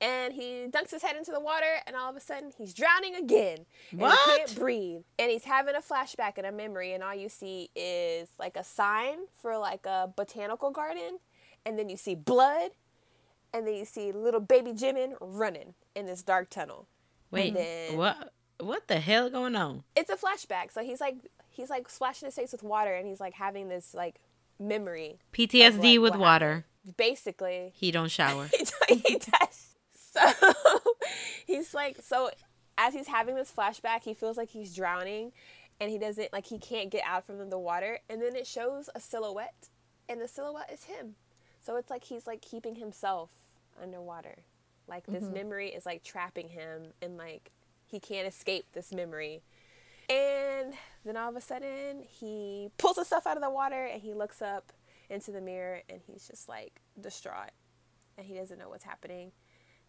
[0.00, 3.16] And he dunks his head into the water, and all of a sudden he's drowning
[3.16, 3.66] again.
[3.90, 4.16] And What?
[4.30, 5.02] he can't breathe.
[5.18, 8.62] And he's having a flashback and a memory, and all you see is like a
[8.62, 11.18] sign for like a botanical garden,
[11.66, 12.70] and then you see blood,
[13.52, 16.86] and then you see little baby Jimin running in this dark tunnel.
[17.32, 18.32] wait, then- what?
[18.60, 19.84] What the hell going on?
[19.94, 21.16] It's a flashback, so he's like
[21.48, 24.20] he's like splashing his face with water, and he's like having this like
[24.60, 25.18] memory.
[25.32, 26.64] PTSD like, with water.
[26.96, 28.48] Basically, He don't shower.
[28.88, 29.18] he, he.
[30.18, 30.80] So
[31.46, 32.30] he's like, so
[32.76, 35.32] as he's having this flashback, he feels like he's drowning,
[35.80, 38.88] and he doesn't like he can't get out from the water, and then it shows
[38.94, 39.68] a silhouette,
[40.08, 41.14] and the silhouette is him.
[41.60, 43.30] So it's like he's like keeping himself
[43.82, 44.36] underwater,
[44.86, 45.34] like this mm-hmm.
[45.34, 47.50] memory is like trapping him, and like
[47.86, 49.42] he can't escape this memory.
[50.08, 50.72] And
[51.04, 54.40] then all of a sudden, he pulls himself out of the water and he looks
[54.40, 54.72] up
[55.10, 57.50] into the mirror and he's just like distraught
[58.16, 59.32] and he doesn't know what's happening.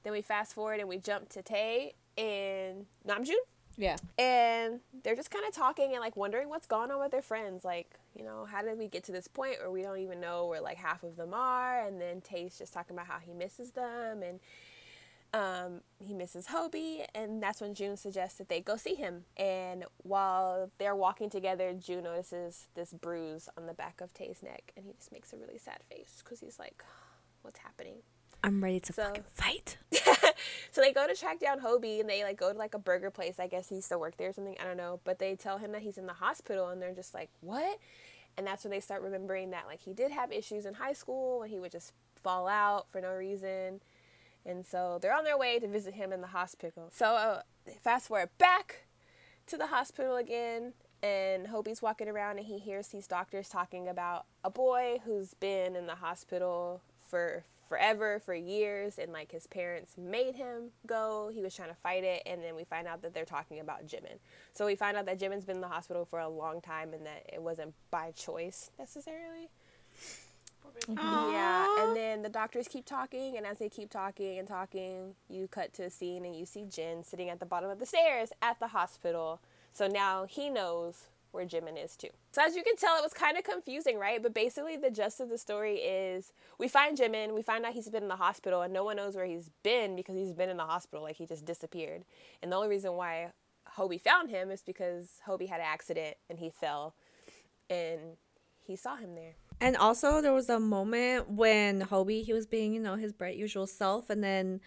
[0.04, 3.34] Then we fast forward and we jump to Tay and Namjoon
[3.78, 3.97] Yeah.
[4.18, 7.64] and they're just kind of talking and like wondering what's going on with their friends.
[7.64, 10.47] Like, you know, how did we get to this point where we don't even know
[10.47, 11.86] where like half of them are?
[11.86, 14.39] And then Tay's just talking about how he misses them and
[15.32, 19.26] um, he misses Hobi, and that's when Joon suggests that they go see him.
[19.38, 24.72] And while they're walking together, Joon notices this bruise on the back of Tay's neck,
[24.76, 26.84] and he just makes a really sad face because he's like,
[27.43, 27.97] "What's happening?"
[28.43, 29.77] I'm ready to So- fucking fight.
[30.71, 33.11] so they go to track down Hobi and they like go to like a burger
[33.11, 33.39] place.
[33.39, 34.55] I guess he used to work there or something.
[34.59, 34.99] I don't know.
[35.03, 37.79] But they tell him that he's in the hospital and they're just like, what?
[38.37, 41.41] And that's when they start remembering that like he did have issues in high school
[41.43, 41.91] and he would just
[42.23, 43.81] fall out for no reason.
[44.45, 46.89] And so they're on their way to visit him in the hospital.
[46.93, 47.41] So uh,
[47.81, 48.85] fast forward back
[49.47, 50.73] to the hospital again.
[51.01, 55.75] And Hobi's walking around and he hears these doctors talking about a boy who's been
[55.75, 61.30] in the hospital for forever, for years, and like his parents made him go.
[61.34, 63.86] He was trying to fight it, and then we find out that they're talking about
[63.88, 64.17] Jimin.
[64.53, 67.05] So we find out that Jimin's been in the hospital for a long time and
[67.05, 69.49] that it wasn't by choice necessarily.
[70.88, 71.32] Mm-hmm.
[71.32, 75.47] Yeah, and then the doctors keep talking, and as they keep talking and talking, you
[75.47, 78.32] cut to a scene and you see Jin sitting at the bottom of the stairs
[78.41, 79.39] at the hospital.
[79.74, 82.09] So now he knows where Jimin is too.
[82.32, 84.21] So as you can tell, it was kind of confusing, right?
[84.21, 87.89] But basically, the gist of the story is we find Jimin, we find out he's
[87.89, 90.57] been in the hospital, and no one knows where he's been because he's been in
[90.57, 92.03] the hospital, like he just disappeared.
[92.41, 93.32] And the only reason why
[93.77, 96.95] Hobi found him is because Hobi had an accident and he fell,
[97.69, 98.17] and
[98.59, 99.36] he saw him there.
[99.61, 103.36] And also, there was a moment when Hobi he was being, you know, his bright
[103.36, 104.61] usual self, and then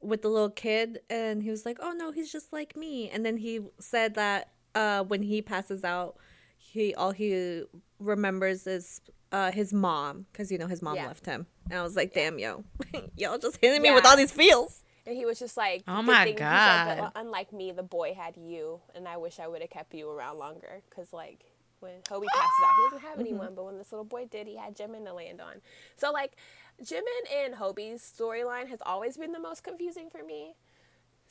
[0.00, 3.24] with the little kid, and he was like, "Oh no, he's just like me." And
[3.24, 6.16] then he said that uh, when he passes out,
[6.58, 7.62] he all he
[7.98, 9.00] remembers is
[9.32, 11.08] uh, his mom, because you know his mom Yeah.
[11.08, 11.46] left him.
[11.70, 12.64] And I was like, "Damn, yo,
[13.16, 16.24] y'all just hitting me with all these feels." And he was just like, Oh my
[16.24, 17.12] thing," he said, but, God.
[17.16, 20.38] unlike me, the boy had you, and I wish I would have kept you around
[20.38, 20.80] longer.
[20.94, 21.44] Cause like
[21.80, 24.56] when Hobi passes out, he doesn't have anyone, but when this little boy did, he
[24.56, 25.56] had Jimin to land on.
[25.98, 26.36] So like,
[26.82, 27.02] Jimin
[27.44, 30.54] and Hobi's storyline has always been the most confusing for me.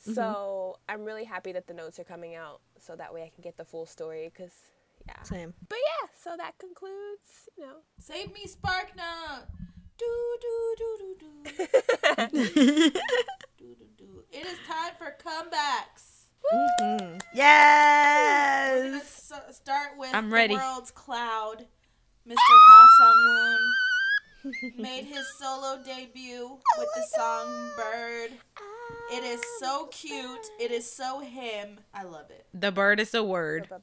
[0.04, 0.14] Mm-hmm.
[0.14, 3.42] So I'm really happy that the notes are coming out, so that way I can
[3.42, 4.30] get the full story.
[4.36, 4.52] Cause
[5.06, 5.22] Yeah.
[5.22, 5.54] Same.
[5.68, 7.76] But yeah, so that concludes, you know.
[7.98, 9.46] Save me, Sparknote.
[9.96, 11.30] Do do do do do
[12.32, 12.90] do
[13.58, 14.24] do do.
[14.32, 16.26] It is time for comebacks.
[16.52, 16.82] Mm-hmm.
[16.90, 19.32] We're gonna Yes.
[19.32, 20.54] s- start with I'm the ready.
[20.54, 21.66] world's cloud,
[22.28, 22.34] Mr.
[22.38, 23.60] Ha Sung Woon.
[24.76, 28.30] Made his solo debut with the song Bird.
[29.12, 30.46] It is so cute.
[30.60, 31.78] It is so him.
[31.94, 32.46] I love it.
[32.54, 33.68] The bird is a word.
[33.68, 33.76] Bird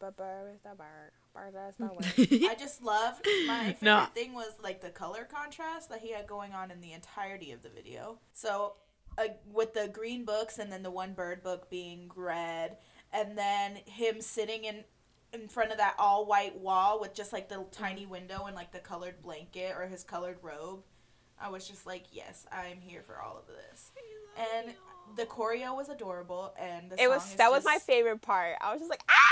[0.54, 1.12] is the bird.
[1.34, 1.86] Bird is the
[2.44, 2.52] word.
[2.52, 4.06] I just loved my favorite No.
[4.14, 7.62] thing was like the color contrast that he had going on in the entirety of
[7.64, 8.20] the video.
[8.34, 8.74] So
[9.18, 12.78] uh, with the green books and then the one bird book being red
[13.12, 14.84] and then him sitting in
[15.34, 18.72] in front of that all white wall with just like the tiny window and like
[18.72, 20.82] the colored blanket or his colored robe.
[21.40, 23.92] I was just like, yes, I'm here for all of this.
[24.54, 24.76] And
[25.16, 28.56] the choreo was adorable and the It was that was my favorite part.
[28.62, 29.31] I was just like, ah!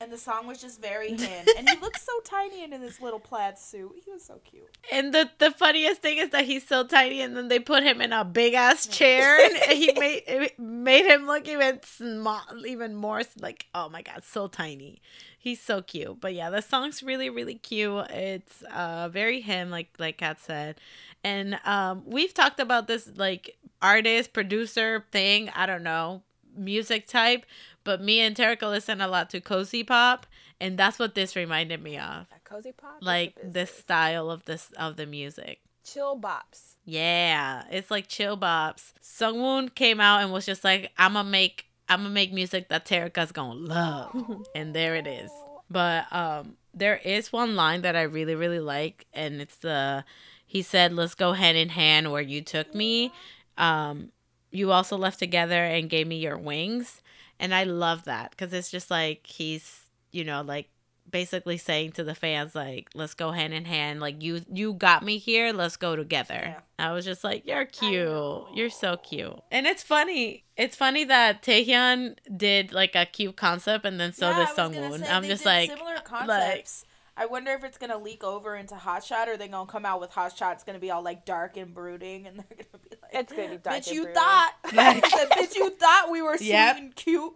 [0.00, 1.46] And the song was just very him.
[1.56, 3.92] and he looked so tiny and in this little plaid suit.
[4.04, 4.76] He was so cute.
[4.90, 8.00] And the the funniest thing is that he's so tiny, and then they put him
[8.00, 12.94] in a big ass chair, and he made it made him look even small, even
[12.94, 15.00] more like oh my god, so tiny.
[15.38, 16.20] He's so cute.
[16.20, 18.06] But yeah, the song's really really cute.
[18.10, 20.80] It's uh very him, like like Kat said,
[21.22, 25.50] and um we've talked about this like artist producer thing.
[25.54, 26.22] I don't know
[26.56, 27.46] music type,
[27.84, 30.26] but me and Terrica listen a lot to cozy pop,
[30.60, 32.98] and that's what this reminded me of A cozy pop.
[33.00, 35.60] like the the style of this of the music.
[35.84, 36.76] chill bops.
[36.84, 38.92] Yeah, it's like chill bops.
[39.02, 42.84] Sungwoon came out and was just like, "I'm gonna make, I'm gonna make music that
[42.86, 45.30] Terrica's gonna love," and there it is.
[45.70, 50.04] But um, there is one line that I really really like, and it's the
[50.46, 53.12] he said, "Let's go hand in hand where you took me."
[53.56, 54.10] Um,
[54.50, 57.02] you also left together and gave me your wings,
[57.40, 59.80] and I love that because it's just like he's,
[60.12, 60.68] you know, like
[61.10, 64.00] basically saying to the fans like let's go hand in hand.
[64.00, 65.52] Like you you got me here.
[65.52, 66.56] Let's go together.
[66.78, 68.44] I was just like you're cute.
[68.54, 69.40] You're so cute.
[69.50, 74.30] And it's funny it's funny that Taehyun did like a cute concept and then so
[74.30, 76.84] Yeah, did Sungwoon i'm just like similar like concepts.
[77.16, 80.00] I wonder if it's gonna leak over into Hot Shot, or they're gonna come out
[80.00, 80.54] with Hot Shot.
[80.54, 83.48] It's gonna be all like dark and brooding, and they're gonna be like, It's gonna
[83.50, 86.76] be dark "Bitch, you brooding." thought, Like- Said, bitch, you thought we were sweet Yep.
[86.76, 87.32] and cute."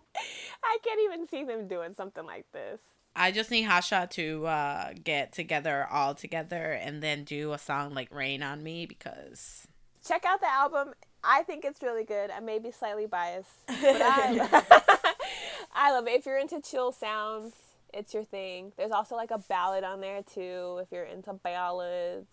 [0.63, 2.81] I can't even see them doing something like this.
[3.17, 7.95] I just need Hotshot to uh get together all together and then do a song
[7.95, 9.67] like Rain on Me because
[10.07, 10.95] Check out the album.
[11.23, 12.31] I think it's really good.
[12.31, 14.63] I may be slightly biased, but I,
[15.75, 16.11] I love it.
[16.13, 17.55] If you're into chill sounds,
[17.95, 18.73] it's your thing.
[18.77, 20.81] There's also like a ballad on there too.
[20.83, 22.29] If you're into ballads,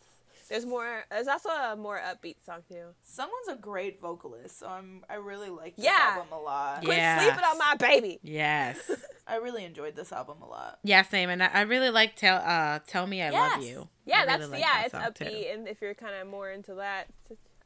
[0.51, 1.05] there's more.
[1.09, 2.87] There's also a more upbeat song too.
[3.01, 5.97] Someone's a great vocalist, so I'm I really like this Yeah.
[6.17, 6.83] album a lot.
[6.83, 6.85] Yeah.
[6.85, 7.21] Quit Yes.
[7.23, 8.19] sleeping on my baby.
[8.21, 8.91] yes
[9.27, 10.79] I really enjoyed this album a lot.
[10.83, 14.17] yeah same and I, I really like tell uh tell me I love you Yeah,
[14.17, 14.73] I really that's like yeah.
[14.73, 15.23] that It's song, too.
[15.25, 17.07] upbeat, and if you're kind of more into that,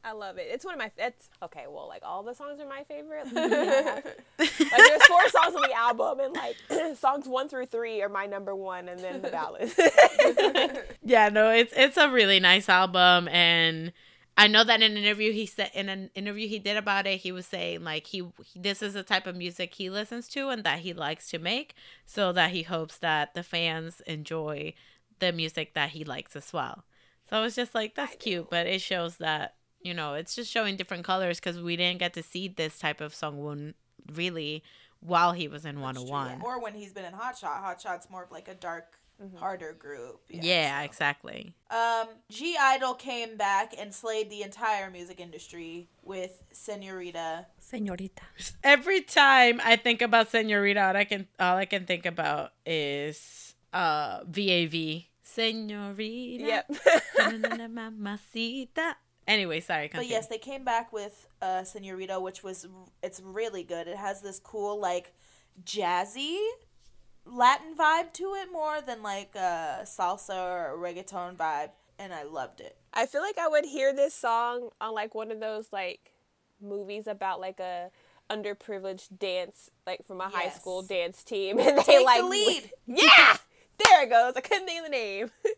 [0.06, 0.47] I love it.
[0.51, 0.91] It's one of my.
[0.97, 1.66] It's okay.
[1.68, 3.26] Well, like all the songs are my favorite.
[3.34, 6.58] like there's four songs on the album, and like
[6.97, 9.74] songs one through three are my number one, and then the ballads.
[11.08, 13.93] Yeah, no, it's it's a really nice album, and
[14.38, 17.22] I know that in an interview he said in an interview he did about it,
[17.22, 20.49] he was saying like he, he this is the type of music he listens to
[20.49, 21.74] and that he likes to make,
[22.06, 24.74] so that he hopes that the fans enjoy
[25.20, 26.86] the music that he likes as well.
[27.30, 30.51] So I was just like that's cute, but it shows that you know it's just
[30.51, 33.73] showing different colors because we didn't get to see this type of Sungwoon
[34.13, 34.63] really
[34.99, 36.41] while he was in That's true, 101.
[36.43, 37.61] Or when he's been in Hot Shot.
[37.61, 38.97] Hot Shot's more of like a dark,
[39.38, 40.21] harder group.
[40.30, 40.86] Yeah, so.
[40.86, 41.53] exactly.
[41.69, 47.47] Um, (G)I-DLE came back and slayed the entire music industry with Senorita.
[47.59, 48.23] Senorita.
[48.63, 53.53] every time I think about Senorita, all I can all I can think about is
[53.73, 55.03] uh VAV.
[55.23, 56.43] Senorita.
[56.43, 56.71] yep.
[57.69, 58.95] Mamacita.
[59.28, 59.89] Anyway, sorry.
[59.93, 62.67] But yes, they came back with uh, Senorita, which was
[63.01, 63.88] it's really good.
[63.88, 65.13] It has this cool like
[65.63, 66.38] jazzy
[67.26, 72.23] Latin vibe to it more than like a salsa or a reggaeton vibe, and I
[72.23, 72.78] loved it.
[72.93, 76.11] I feel like I would hear this song on like one of those like
[76.61, 77.89] movies about like a
[78.30, 82.71] underprivileged dance, like from a high school dance team, and they Take like the lead.
[82.86, 83.38] Yeah,
[83.84, 84.34] there it goes.
[84.36, 85.32] I couldn't think of the name.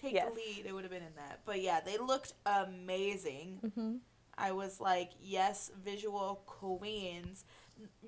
[0.00, 0.28] Take Yes.
[0.28, 0.66] the lead.
[0.66, 1.40] It would have been in that.
[1.44, 3.60] But yeah, they looked amazing.
[3.64, 3.96] Mm-hmm.
[4.36, 7.44] I was like, yes, visual queens.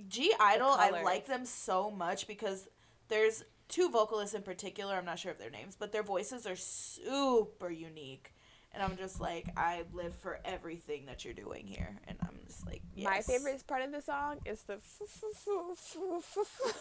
[0.08, 2.68] (G)I-DLE, I like them so much because
[3.08, 4.94] there's two vocalists in particular.
[4.94, 8.32] I'm not sure of their names, but their voices are super unique.
[8.72, 11.98] And I'm just like, I live for everything that you're doing here.
[12.06, 13.06] And I'm just like, yes.
[13.06, 14.78] My favorite part of the song is the.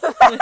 [0.00, 0.38] Same.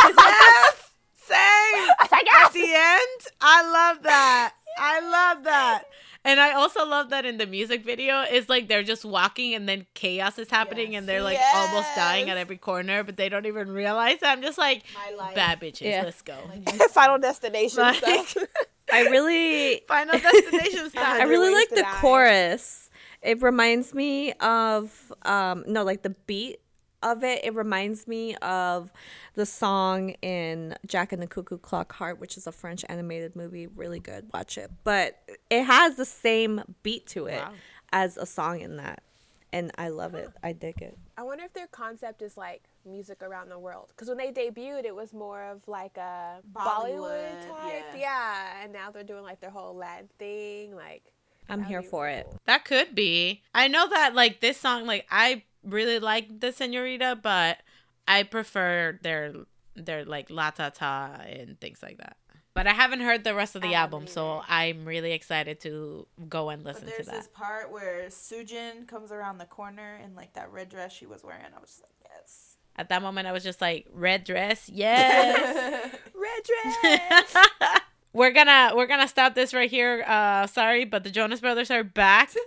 [2.12, 4.54] like, At the end, I love that.
[4.78, 5.84] I love that.
[6.24, 9.68] And I also love that in the music video, it's like they're just walking and
[9.68, 13.46] then chaos is happening and they're like almost dying at every corner, but they don't
[13.46, 14.24] even realize it.
[14.26, 14.82] I'm just like,
[15.34, 16.02] bad bitches, Yeah.
[16.04, 16.36] let's go.
[16.90, 18.36] Final Destination Like- stuff.
[18.92, 21.20] I really Final destination style.
[21.20, 21.98] I really like the die.
[22.00, 22.88] chorus.
[23.20, 26.58] It reminds me of um no like the beat
[27.02, 27.44] of it.
[27.44, 28.92] It reminds me of
[29.34, 33.66] the song in Jack and the Cuckoo Clock Heart, which is a French animated movie.
[33.66, 34.28] Really good.
[34.32, 34.70] Watch it.
[34.84, 35.18] But
[35.50, 37.52] it has the same beat to it Wow.
[37.92, 39.02] as a song in that.
[39.52, 40.30] And I love it.
[40.42, 40.98] I dig it.
[41.16, 43.86] I wonder if their concept is like music around the world.
[43.88, 47.84] Because when they debuted, it was more of like a Bollywood, Bollywood, type.
[47.94, 47.98] yeah.
[47.98, 48.62] Yeah.
[48.64, 50.74] And now they're doing like their whole Latin thing.
[50.76, 51.02] Like,
[51.48, 52.32] I'm that'd here for really it.
[52.46, 53.42] That could be.
[53.54, 57.58] I know that like this song, like I really like the Senorita, but
[58.06, 59.34] I prefer their
[59.74, 62.16] their like LATATA and things like that.
[62.54, 65.60] But I haven't heard the rest of the I haven't album, so I'm really excited
[65.60, 67.06] to go and But listen to that.
[67.06, 71.06] there's this part where Soojin comes around the corner in like that red dress she
[71.06, 71.44] was wearing.
[71.56, 72.56] I was just like, yes.
[72.74, 76.42] At that moment, I was just like, "Red dress, yes." Red
[76.82, 77.36] dress.
[78.18, 80.04] we're gonna we're gonna stop this right here.
[80.06, 82.30] Uh, sorry, but the Jonas Brothers are back.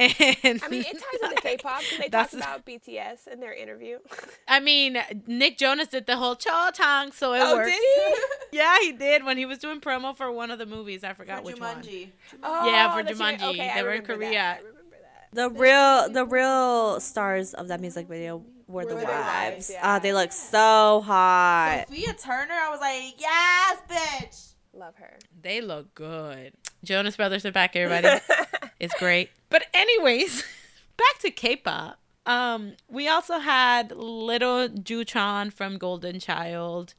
[0.00, 3.52] And I mean, it ties into K-pop because they That's- talked about BTS in their
[3.52, 3.98] interview.
[4.46, 4.96] I mean,
[5.26, 7.66] Nick Jonas did the whole cho tong, so it Oh, worked.
[7.70, 8.14] did he?
[8.58, 11.02] Yeah, he did when he was doing promo for one of the movies.
[11.02, 11.82] I forgot For which one.
[11.82, 12.10] Jumanji.
[12.44, 13.40] Yeah, for that's right.
[13.40, 13.50] Jumanji.
[13.54, 14.28] Okay, I They were in remember that.
[14.28, 14.40] Korea.
[14.40, 15.34] I remember that.
[15.34, 19.70] The real the real stars of that music video were the Were the wives.
[19.70, 19.98] wives, Ah, yeah.
[19.98, 21.86] they look so hot.
[21.88, 24.47] Sophia Turner, I was like, yes, bitch.
[24.78, 25.18] Love her.
[25.42, 26.52] They look good.
[26.84, 28.20] Jonas Brothers are back, everybody.
[28.80, 29.28] it's great.
[29.50, 30.44] But anyways,
[30.96, 31.98] back to K-pop.
[32.24, 36.94] Um, we also had little Joochan from Golden Child.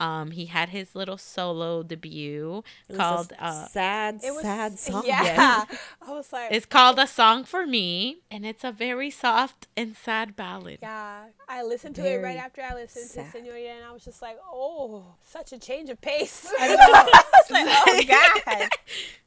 [0.00, 4.42] Um, he had his little solo debut It was a called uh, sad, It was
[4.42, 5.04] sad song.
[5.06, 5.22] Yeah.
[5.22, 5.78] Yes.
[6.02, 9.96] I was like, it's called A Song for Me, and it's a very soft and
[9.96, 10.80] sad ballad.
[10.82, 11.26] yeah.
[11.48, 13.26] I listened to it right after I listened sad.
[13.26, 16.52] to Senorita, and I was just like, oh, such a change of pace.
[16.58, 16.76] I know.
[17.14, 18.02] was like, oh
[18.46, 18.68] god.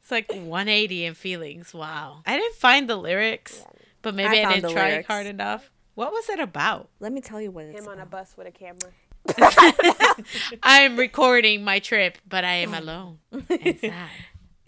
[0.01, 1.73] It's like 180 in feelings.
[1.73, 2.21] Wow.
[2.25, 3.63] I didn't find the lyrics,
[4.01, 5.07] but maybe I I, didn't try lyrics.
[5.07, 5.69] hard enough.
[5.95, 6.89] What was it about?
[6.99, 8.91] Let me tell you what it's Him on a bus with a camera.
[10.63, 13.19] I'm recording my trip, but I am alone.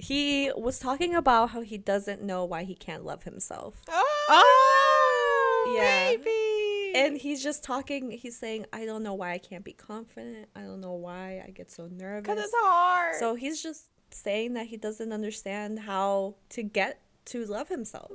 [0.02, 3.84] He was talking about how he doesn't know why he can't love himself.
[3.90, 6.12] Oh, Yeah.
[6.16, 6.94] baby.
[6.98, 10.48] And he's just talking, he's saying, I don't know why I can't be confident.
[10.56, 12.22] I don't know why I get so nervous.
[12.22, 12.46] Because nervous.
[12.54, 13.16] it's hard.
[13.20, 18.10] So he's just saying that he doesn't understand how to get to love himself.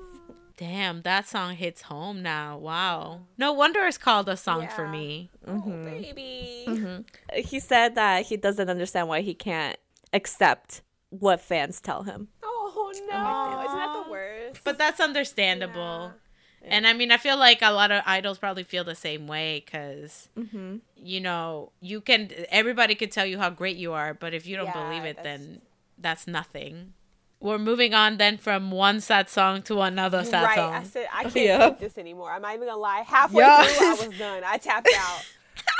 [0.56, 2.56] Damn, that song hits home now.
[2.58, 3.22] Wow.
[3.36, 4.90] No wonder it's called a song for Yeah.
[4.92, 5.30] me.
[5.46, 7.04] oh, baby.
[7.34, 9.76] He said that he doesn't understand why he can't
[10.12, 12.28] accept what fans tell him.
[12.42, 13.64] Oh, no.
[13.66, 14.60] Isn't that the worst?
[14.64, 16.12] But that's understandable.
[16.62, 19.62] And I mean, I feel like a lot of idols probably feel the same way
[19.64, 20.76] because, Mm-hmm.
[20.96, 24.56] you know, you can, everybody could tell you how great you are, but if you
[24.56, 25.60] don't Yeah, believe it, that's- then
[25.98, 26.94] that's nothing.
[27.40, 30.56] We're moving on then from one sad song to another sad right.
[30.56, 30.72] song.
[30.72, 31.68] I said, I can't Yeah.
[31.70, 32.30] take this anymore.
[32.30, 33.00] I'm not even going to lie.
[33.06, 33.76] Halfway Yes.
[33.76, 34.42] through, I was done.
[34.44, 35.24] I tapped out.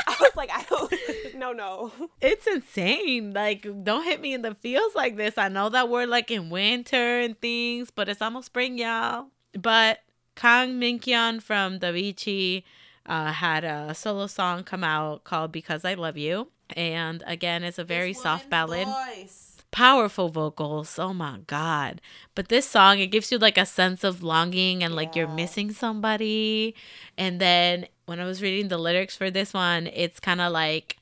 [0.06, 0.92] I was like, I don't,
[1.36, 1.90] no, no.
[2.20, 3.32] it's insane.
[3.32, 5.38] Like, don't hit me in the feels like this.
[5.38, 9.26] I know that we're like in winter and things, but it's almost spring, y'all.
[9.58, 10.00] But
[10.36, 12.62] Kang Minkyung from Davichi
[13.06, 17.78] uh, had a solo song come out called "Because I Love You," and again, it's
[17.78, 18.86] a very This soft ballad.
[18.88, 19.53] Voice.
[19.74, 21.00] Powerful vocals.
[21.00, 22.00] Oh my god!
[22.36, 25.72] But this song, it gives you like a sense of longing and like you're missing
[25.72, 26.76] somebody.
[27.18, 30.98] And then when I was reading the lyrics for this one, it's kind of like.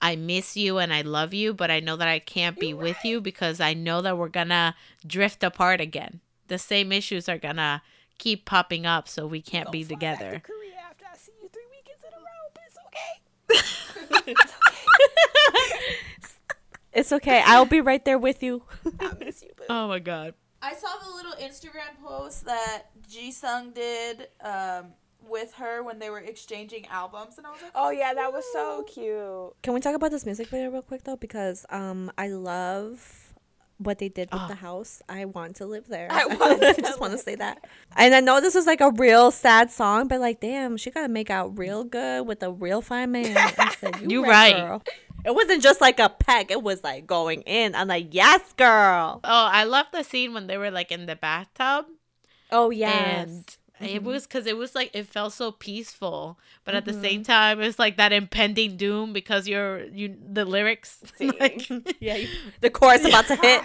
[0.00, 3.02] I miss you and I love you, but I know that I can't be with
[3.02, 4.74] you because I know that we're gonna
[5.06, 6.20] drift apart again.
[6.48, 7.82] The same issues are gonna
[8.18, 10.42] keep popping up, so we can't be back to together.
[10.44, 14.32] Korea after I see you three weekends in a row, but it's okay.
[14.36, 15.96] It's okay.
[17.44, 18.62] I'll be right there with you.
[19.00, 20.34] I miss you, but Oh my god.
[20.62, 24.86] I saw the little Instagram post that Jisung did um,
[25.28, 28.44] with her when they were exchanging albums, and I was like, oh yeah, that was
[28.52, 29.54] so cute.
[29.62, 31.16] Can we talk about this music video real quick though?
[31.16, 33.34] Because um, I love
[33.78, 34.48] what they did with Oh.
[34.48, 35.02] the house.
[35.08, 36.08] I want to live there.
[36.10, 37.62] I I, want to just want to say that.
[37.94, 41.08] And I know this is like a real sad song, but like, damn, she gotta
[41.08, 43.36] make out real good with a real fine man.
[43.36, 44.80] I said, you, You right, right.
[45.26, 46.50] It wasn't just like a peck.
[46.50, 47.74] It was like going in.
[47.74, 49.20] I'm like, yes, girl.
[49.24, 51.86] Oh, I love the scene when they were like in the bathtub
[52.52, 53.28] Oh yes.
[53.80, 57.02] and It was because it was like it felt so peaceful, but at the Mm-hmm.
[57.02, 61.02] same time, it's like that impending doom because you're you the lyrics.
[61.20, 61.68] like-
[62.00, 62.28] Yeah, you-
[62.60, 63.62] the chorus about to hit.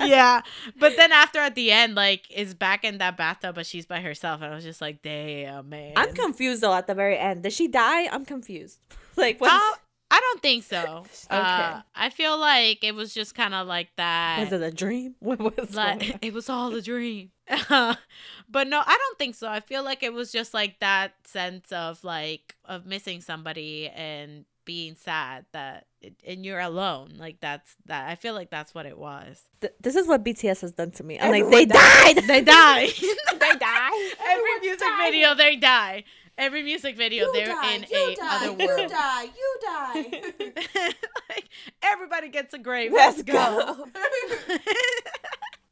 [0.00, 0.40] yeah,
[0.78, 4.00] but then after at the end, like is back in that bathtub, but she's by
[4.00, 5.92] herself, and I was just like, damn man.
[5.96, 6.72] I'm confused though.
[6.72, 8.06] At the very end, did she die?
[8.06, 8.78] I'm confused.
[9.16, 9.52] Like what?
[9.52, 9.76] Uh,
[10.14, 11.04] I don't think so.
[11.30, 11.80] Uh, Okay.
[11.94, 14.40] I feel like it was just kind of like that.
[14.40, 15.14] was it a dream?
[15.20, 17.30] What was like it was all a dream
[17.68, 21.70] but no i don't think so i feel like it was just like that sense
[21.72, 27.74] of like of missing somebody and being sad that it, and you're alone like that's
[27.86, 30.90] that i feel like that's what it was Th- this is what BTS has done
[30.92, 31.18] to me.
[31.20, 32.16] I'm like, they died.
[32.26, 34.12] they die they die.
[34.28, 36.04] every music video they die
[36.38, 39.58] every music video You they're die, in you a die, other you world die, you
[39.62, 40.92] die.
[41.28, 41.48] like
[41.82, 43.88] everybody gets a grave Let's let's go, go.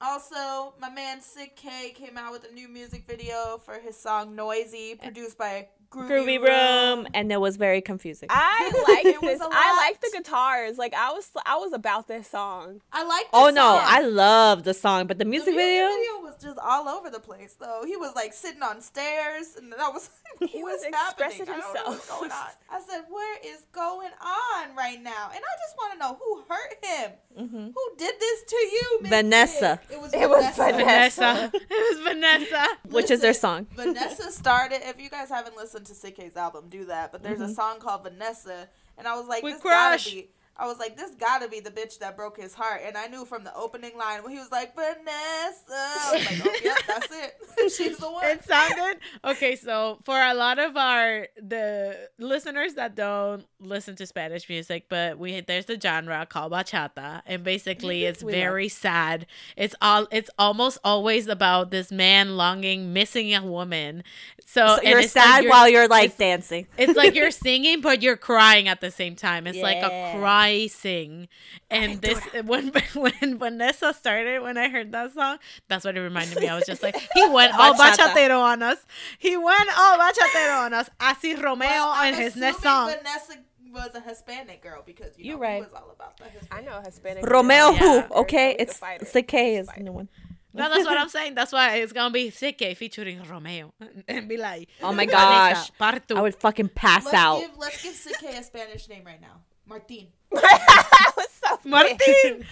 [0.02, 4.94] Also, my man Sik-K came out with a new music video for his song "Noisy,"
[4.94, 8.28] produced by Groovy, Groovy room, and it was very confusing.
[8.30, 9.40] I like It was this.
[9.40, 9.76] a I lot.
[9.76, 10.78] like the guitars.
[10.78, 12.80] Like I was, I was about this song.
[12.92, 13.26] I like.
[13.32, 13.78] oh this no.
[13.82, 15.84] I love the song, but the The music video.
[16.22, 17.82] was just all over the place, though.
[17.86, 20.10] He was like sitting on stairs, and that was
[20.40, 21.28] He "What's was happening?
[21.42, 22.20] expressing I don't know what's himself.
[22.20, 25.98] going on." I said, "Where is going on right now?" And I just want to
[25.98, 27.10] know who hurt him.
[27.38, 27.66] Mm-hmm.
[27.74, 29.80] Who did this to you, Mick Vanessa.
[29.90, 30.72] It was It was Vanessa.
[30.72, 33.66] vanessa it was vanessa Which is their song.
[33.74, 34.80] Vanessa started.
[34.82, 37.12] If you guys haven't listened to Sik-K's album, do that.
[37.12, 37.50] But there's Mm-hmm.
[37.50, 38.68] a song called Vanessa,
[38.98, 40.04] and I was like, We this crush.
[40.06, 40.28] gotta be.
[40.60, 42.82] I was like, this gotta be the bitch that broke his heart.
[42.84, 45.62] And I knew from the opening line when he was like, Vanessa.
[45.70, 47.36] I was like, oh, yep, that's it.
[47.76, 48.24] She's the one.
[48.24, 54.06] it sounded okay so for a lot of our the listeners that don't listen to
[54.06, 59.74] spanish music but we there's the genre called bachata and basically it's very sad it's
[59.82, 64.02] all it's almost always about this man longing missing a woman
[64.46, 66.66] so, So you're it's like sad while you're like it's- dancing.
[66.78, 70.12] it's like you're singing but you're crying at the same time it's like a Yeah.
[70.50, 71.28] Cry sing
[71.70, 75.38] and this when when vanessa started when i heard that song
[75.68, 78.12] that's what it reminded me i was just like he went all Bachata.
[78.14, 78.78] bachatero on us
[79.18, 83.34] he went all bachatero on us así romeo Well, I'm in his next song Vanessa
[83.72, 85.62] was a Hispanic girl because you know You're right.
[85.62, 86.66] was all about the I Hispanic.
[86.66, 87.24] know Hispanic.
[87.30, 88.02] Romeo Yeah.
[88.08, 88.14] who?
[88.22, 89.04] Okay, He's it's fighter.
[89.04, 90.08] Sik-K is the new one.
[90.52, 93.72] no that's what i'm saying that's why it's gonna be Sike featuring romeo
[94.08, 95.70] and be like Oh my gosh.
[95.80, 97.38] partu." I would fucking pass Let's out.
[97.42, 99.36] give let's give Sik-K a Spanish name right now.
[99.66, 100.08] Martin.
[100.32, 102.44] That was so martin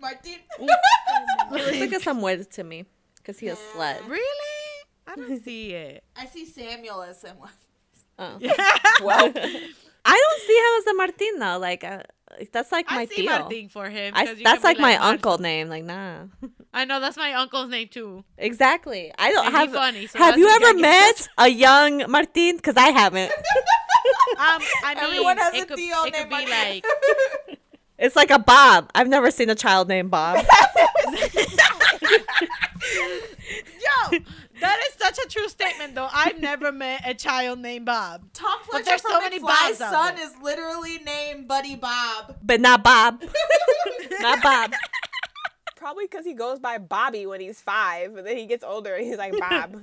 [0.00, 0.38] Martin.
[0.58, 0.66] He
[1.56, 2.84] looks like a Samuel to me
[3.16, 4.06] because he a slut.
[4.08, 4.48] really
[5.06, 7.50] i don't see it I see Samuel as someone.
[8.18, 8.36] Oh.
[9.02, 9.32] well.
[10.04, 11.58] I don't see him as a Martin though.
[11.58, 12.02] Like uh,
[12.52, 13.38] that's like my I see deal.
[13.38, 14.12] Martin for him.
[14.16, 15.08] I, 'cause you that's can like my Martin.
[15.10, 15.68] uncle name.
[15.68, 16.24] Like nah.
[16.74, 18.24] I know that's my uncle's name too.
[18.36, 19.12] Exactly.
[19.18, 19.72] I don't And have.
[19.72, 22.56] funny, so have you ever met a young Martin?
[22.56, 23.32] Because I haven't.
[24.38, 26.50] Um, I mean, Everyone has it a could, Theo it could be Martin.
[26.50, 27.58] like
[27.98, 28.90] It's like a Bob.
[28.94, 30.44] I've never seen a child named Bob.
[32.82, 34.18] Yo,
[34.60, 36.08] that is such a true statement, though.
[36.12, 38.22] I've never met a child named Bob.
[38.32, 41.76] Tom But Fletcher there's from so many McFly's Bobs out son is literally named Buddy
[41.76, 42.36] Bob.
[42.42, 43.22] but not Bob.
[44.20, 44.72] not Bob.
[45.76, 49.04] Probably because he goes by Bobby when he's five, and then he gets older and
[49.06, 49.80] he's like Bob.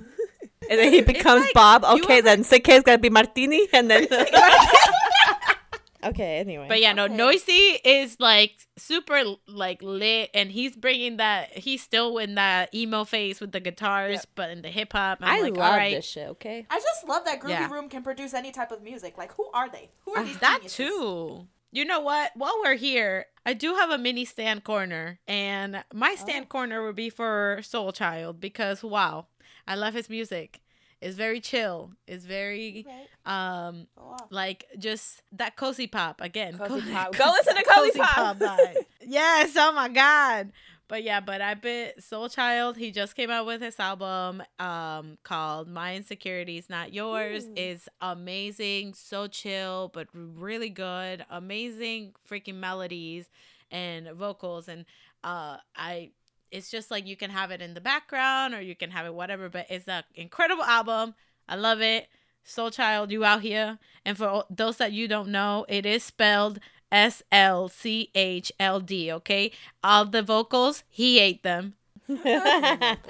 [0.70, 1.84] And then he becomes like, Bob.
[1.98, 4.08] you Okay, ever- then is gonna be Martini, and then.
[6.04, 6.38] okay.
[6.40, 6.68] Anyway.
[6.68, 7.16] But yeah, no, Okay.
[7.16, 11.58] Noisy is like super like lit, and he's bringing that.
[11.58, 14.26] He's still in that emo phase with the guitars, Yep.
[14.36, 15.20] but in the hip hop.
[15.22, 16.28] I like, love all right, this shit.
[16.30, 16.66] Okay.
[16.70, 17.72] I just love that Groovy Yeah.
[17.72, 19.18] Room can produce any type of music.
[19.18, 19.90] Like, who are they?
[20.06, 20.78] Who are Ah, these that geniuses?
[20.78, 21.48] too.
[21.72, 22.32] You know what?
[22.36, 26.50] While we're here, I do have a mini stand corner, and my stand Oh.
[26.50, 29.28] corner would be for Soul Child because wow,
[29.70, 30.60] I love his music.
[31.02, 31.92] It's very chill.
[32.08, 32.86] It's very
[33.26, 36.58] um Oh, like just that cozy pop again.
[36.58, 37.16] Cozy pop.
[37.16, 38.38] Go listen to Cozy Pop.
[38.38, 38.76] vibe.
[39.08, 40.52] yes, oh my god.
[40.90, 45.18] But yeah, but I bet Soul Child, he just came out with his album um
[45.24, 47.46] called My Insecurities Not Yours.
[47.56, 51.24] It's amazing, so chill, but really good.
[51.30, 53.30] Amazing freaking melodies
[53.72, 54.84] and vocals and
[55.24, 56.12] uh I
[56.52, 59.14] it's just like you can have it in the background or you can have it
[59.14, 61.16] whatever, but it's an incredible album.
[61.48, 62.08] I love it.
[62.44, 63.78] Soul Child, you out here.
[64.06, 66.60] And for those that you don't know, it is spelled
[66.92, 69.52] S L C H L D, okay?
[69.84, 71.76] All the vocals, he ate them.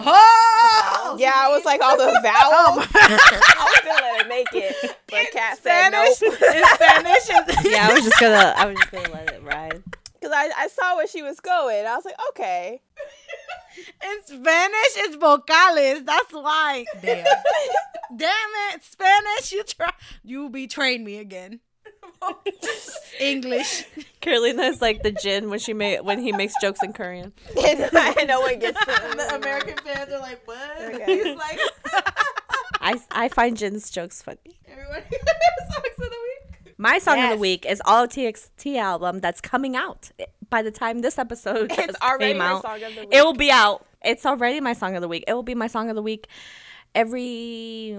[0.02, 1.16] Oh!
[1.20, 2.86] yeah, I was like all the vowels.
[2.96, 3.18] Oh
[3.58, 4.76] I was gonna let it make it,
[5.08, 6.14] but Kat said nope.
[6.14, 6.42] Spanish.
[6.42, 7.58] In Spanish.
[7.66, 8.54] is- yeah, I was just gonna.
[8.58, 9.69] I was just gonna let it ride.
[10.20, 11.86] Because I, I saw where she was going.
[11.86, 12.82] I was like, okay.
[14.04, 16.06] In Spanish, it's vocales.
[16.06, 16.86] That's why.
[17.02, 17.26] Damn.
[18.18, 19.52] Damn it, Spanish!
[19.52, 19.92] You try.
[20.24, 21.60] You betrayed me again.
[23.20, 23.86] English.
[24.20, 27.34] Carolina is like the Jin when she made when he makes jokes in Korean.
[27.56, 29.36] and know one gets And the.
[29.36, 30.82] American fans are like, what?
[30.96, 31.24] Okay.
[31.24, 31.60] He's like,
[32.82, 34.60] I I find Jin's jokes funny.
[34.68, 36.39] everyone songs of the week.
[36.82, 40.12] My song of the week is all TXT album that's coming out
[40.50, 42.62] by the time this episode It's has already came out.
[42.62, 43.10] song of the week.
[43.12, 43.86] It will be out.
[44.02, 45.26] It's already my song of the week.
[45.28, 46.28] It will be my song of the week
[46.96, 47.98] every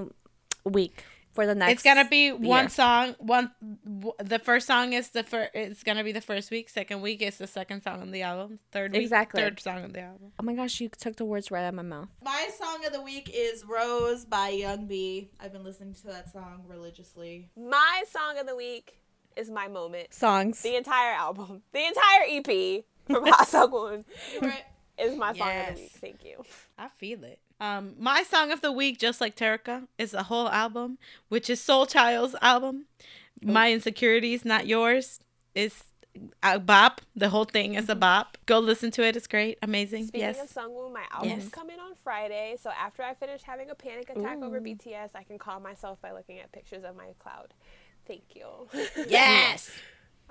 [0.65, 1.73] week for the next.
[1.73, 2.69] it's gonna be one year.
[2.69, 3.15] song.
[3.19, 3.51] One.
[3.85, 5.51] w- The first song is the first.
[5.55, 6.69] It's gonna be the first week.
[6.69, 8.59] Second week is the second song on the album.
[8.73, 9.03] Third week.
[9.03, 9.41] Exactly.
[9.43, 10.33] Third song on the album.
[10.39, 12.09] Oh my gosh, you took the words right out of my mouth.
[12.23, 15.31] My song of the week is Rose by Young B.
[15.41, 17.49] I've been listening to that song religiously.
[17.57, 19.01] My song of the week
[19.37, 20.13] is my moment.
[20.13, 20.61] Songs.
[20.63, 24.05] The entire album, the entire EP from Hot Sung
[24.43, 24.65] Right?
[24.99, 25.93] is my song of the week.
[25.93, 26.43] Thank you.
[26.77, 27.39] I feel it.
[27.61, 30.99] Um, my song of the week, just like Terika, is a whole album,
[31.29, 32.87] which is Soul Child's album.
[33.43, 35.21] My Insecurities, Not Yours,
[35.55, 35.85] is
[36.43, 37.01] a bop.
[37.15, 38.39] The whole thing is a bop.
[38.47, 39.17] Go listen to it.
[39.17, 39.59] It's great.
[39.63, 40.07] Amazing.
[40.07, 40.43] Speaking yes.
[40.43, 41.49] of Sungwoo, my album's Yes.
[41.51, 42.57] coming on Friday.
[42.61, 46.13] So after I finish having a panic attack over BTS, I can calm myself by
[46.13, 47.55] looking at pictures of my cloud.
[48.07, 48.47] Thank you.
[49.09, 49.71] yes.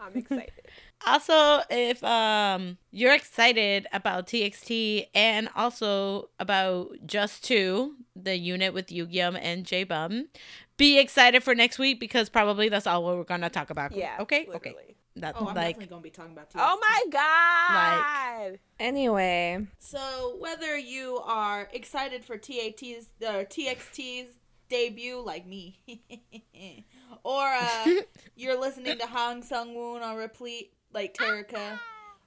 [0.01, 0.51] I'm excited.
[1.07, 9.39] Also, if um you're excited about TXT and also about Jus2, the unit with Yugyeom
[9.41, 10.27] and J Bum,
[10.75, 13.93] be excited for next week because probably that's all we're gonna talk about.
[13.93, 14.17] Yeah.
[14.19, 14.41] Okay.
[14.53, 14.71] Okay.
[14.71, 14.95] literally.
[15.15, 16.59] That's Oh, I'm like definitely gonna be talking about TXT.
[16.59, 18.51] Oh my god.
[18.51, 24.37] Like, Anyway, So whether you are excited for TAT's or TXT's
[24.69, 25.79] debut, like me,
[27.23, 27.85] or uh,
[28.35, 31.79] you're listening to Ha Sung Woon on repeat, like Terika,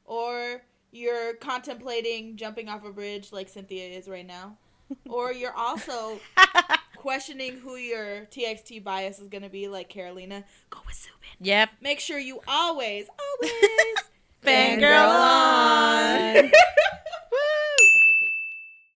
[0.05, 4.57] or you're contemplating jumping off a bridge, like Cynthia is right now,
[5.09, 6.21] or you're also
[6.97, 11.37] questioning who your TXT bias is gonna be, like Carolina, go with Soobin.
[11.41, 11.71] Yep.
[11.81, 13.97] Make sure you always, always
[14.45, 16.51] Fangirl on.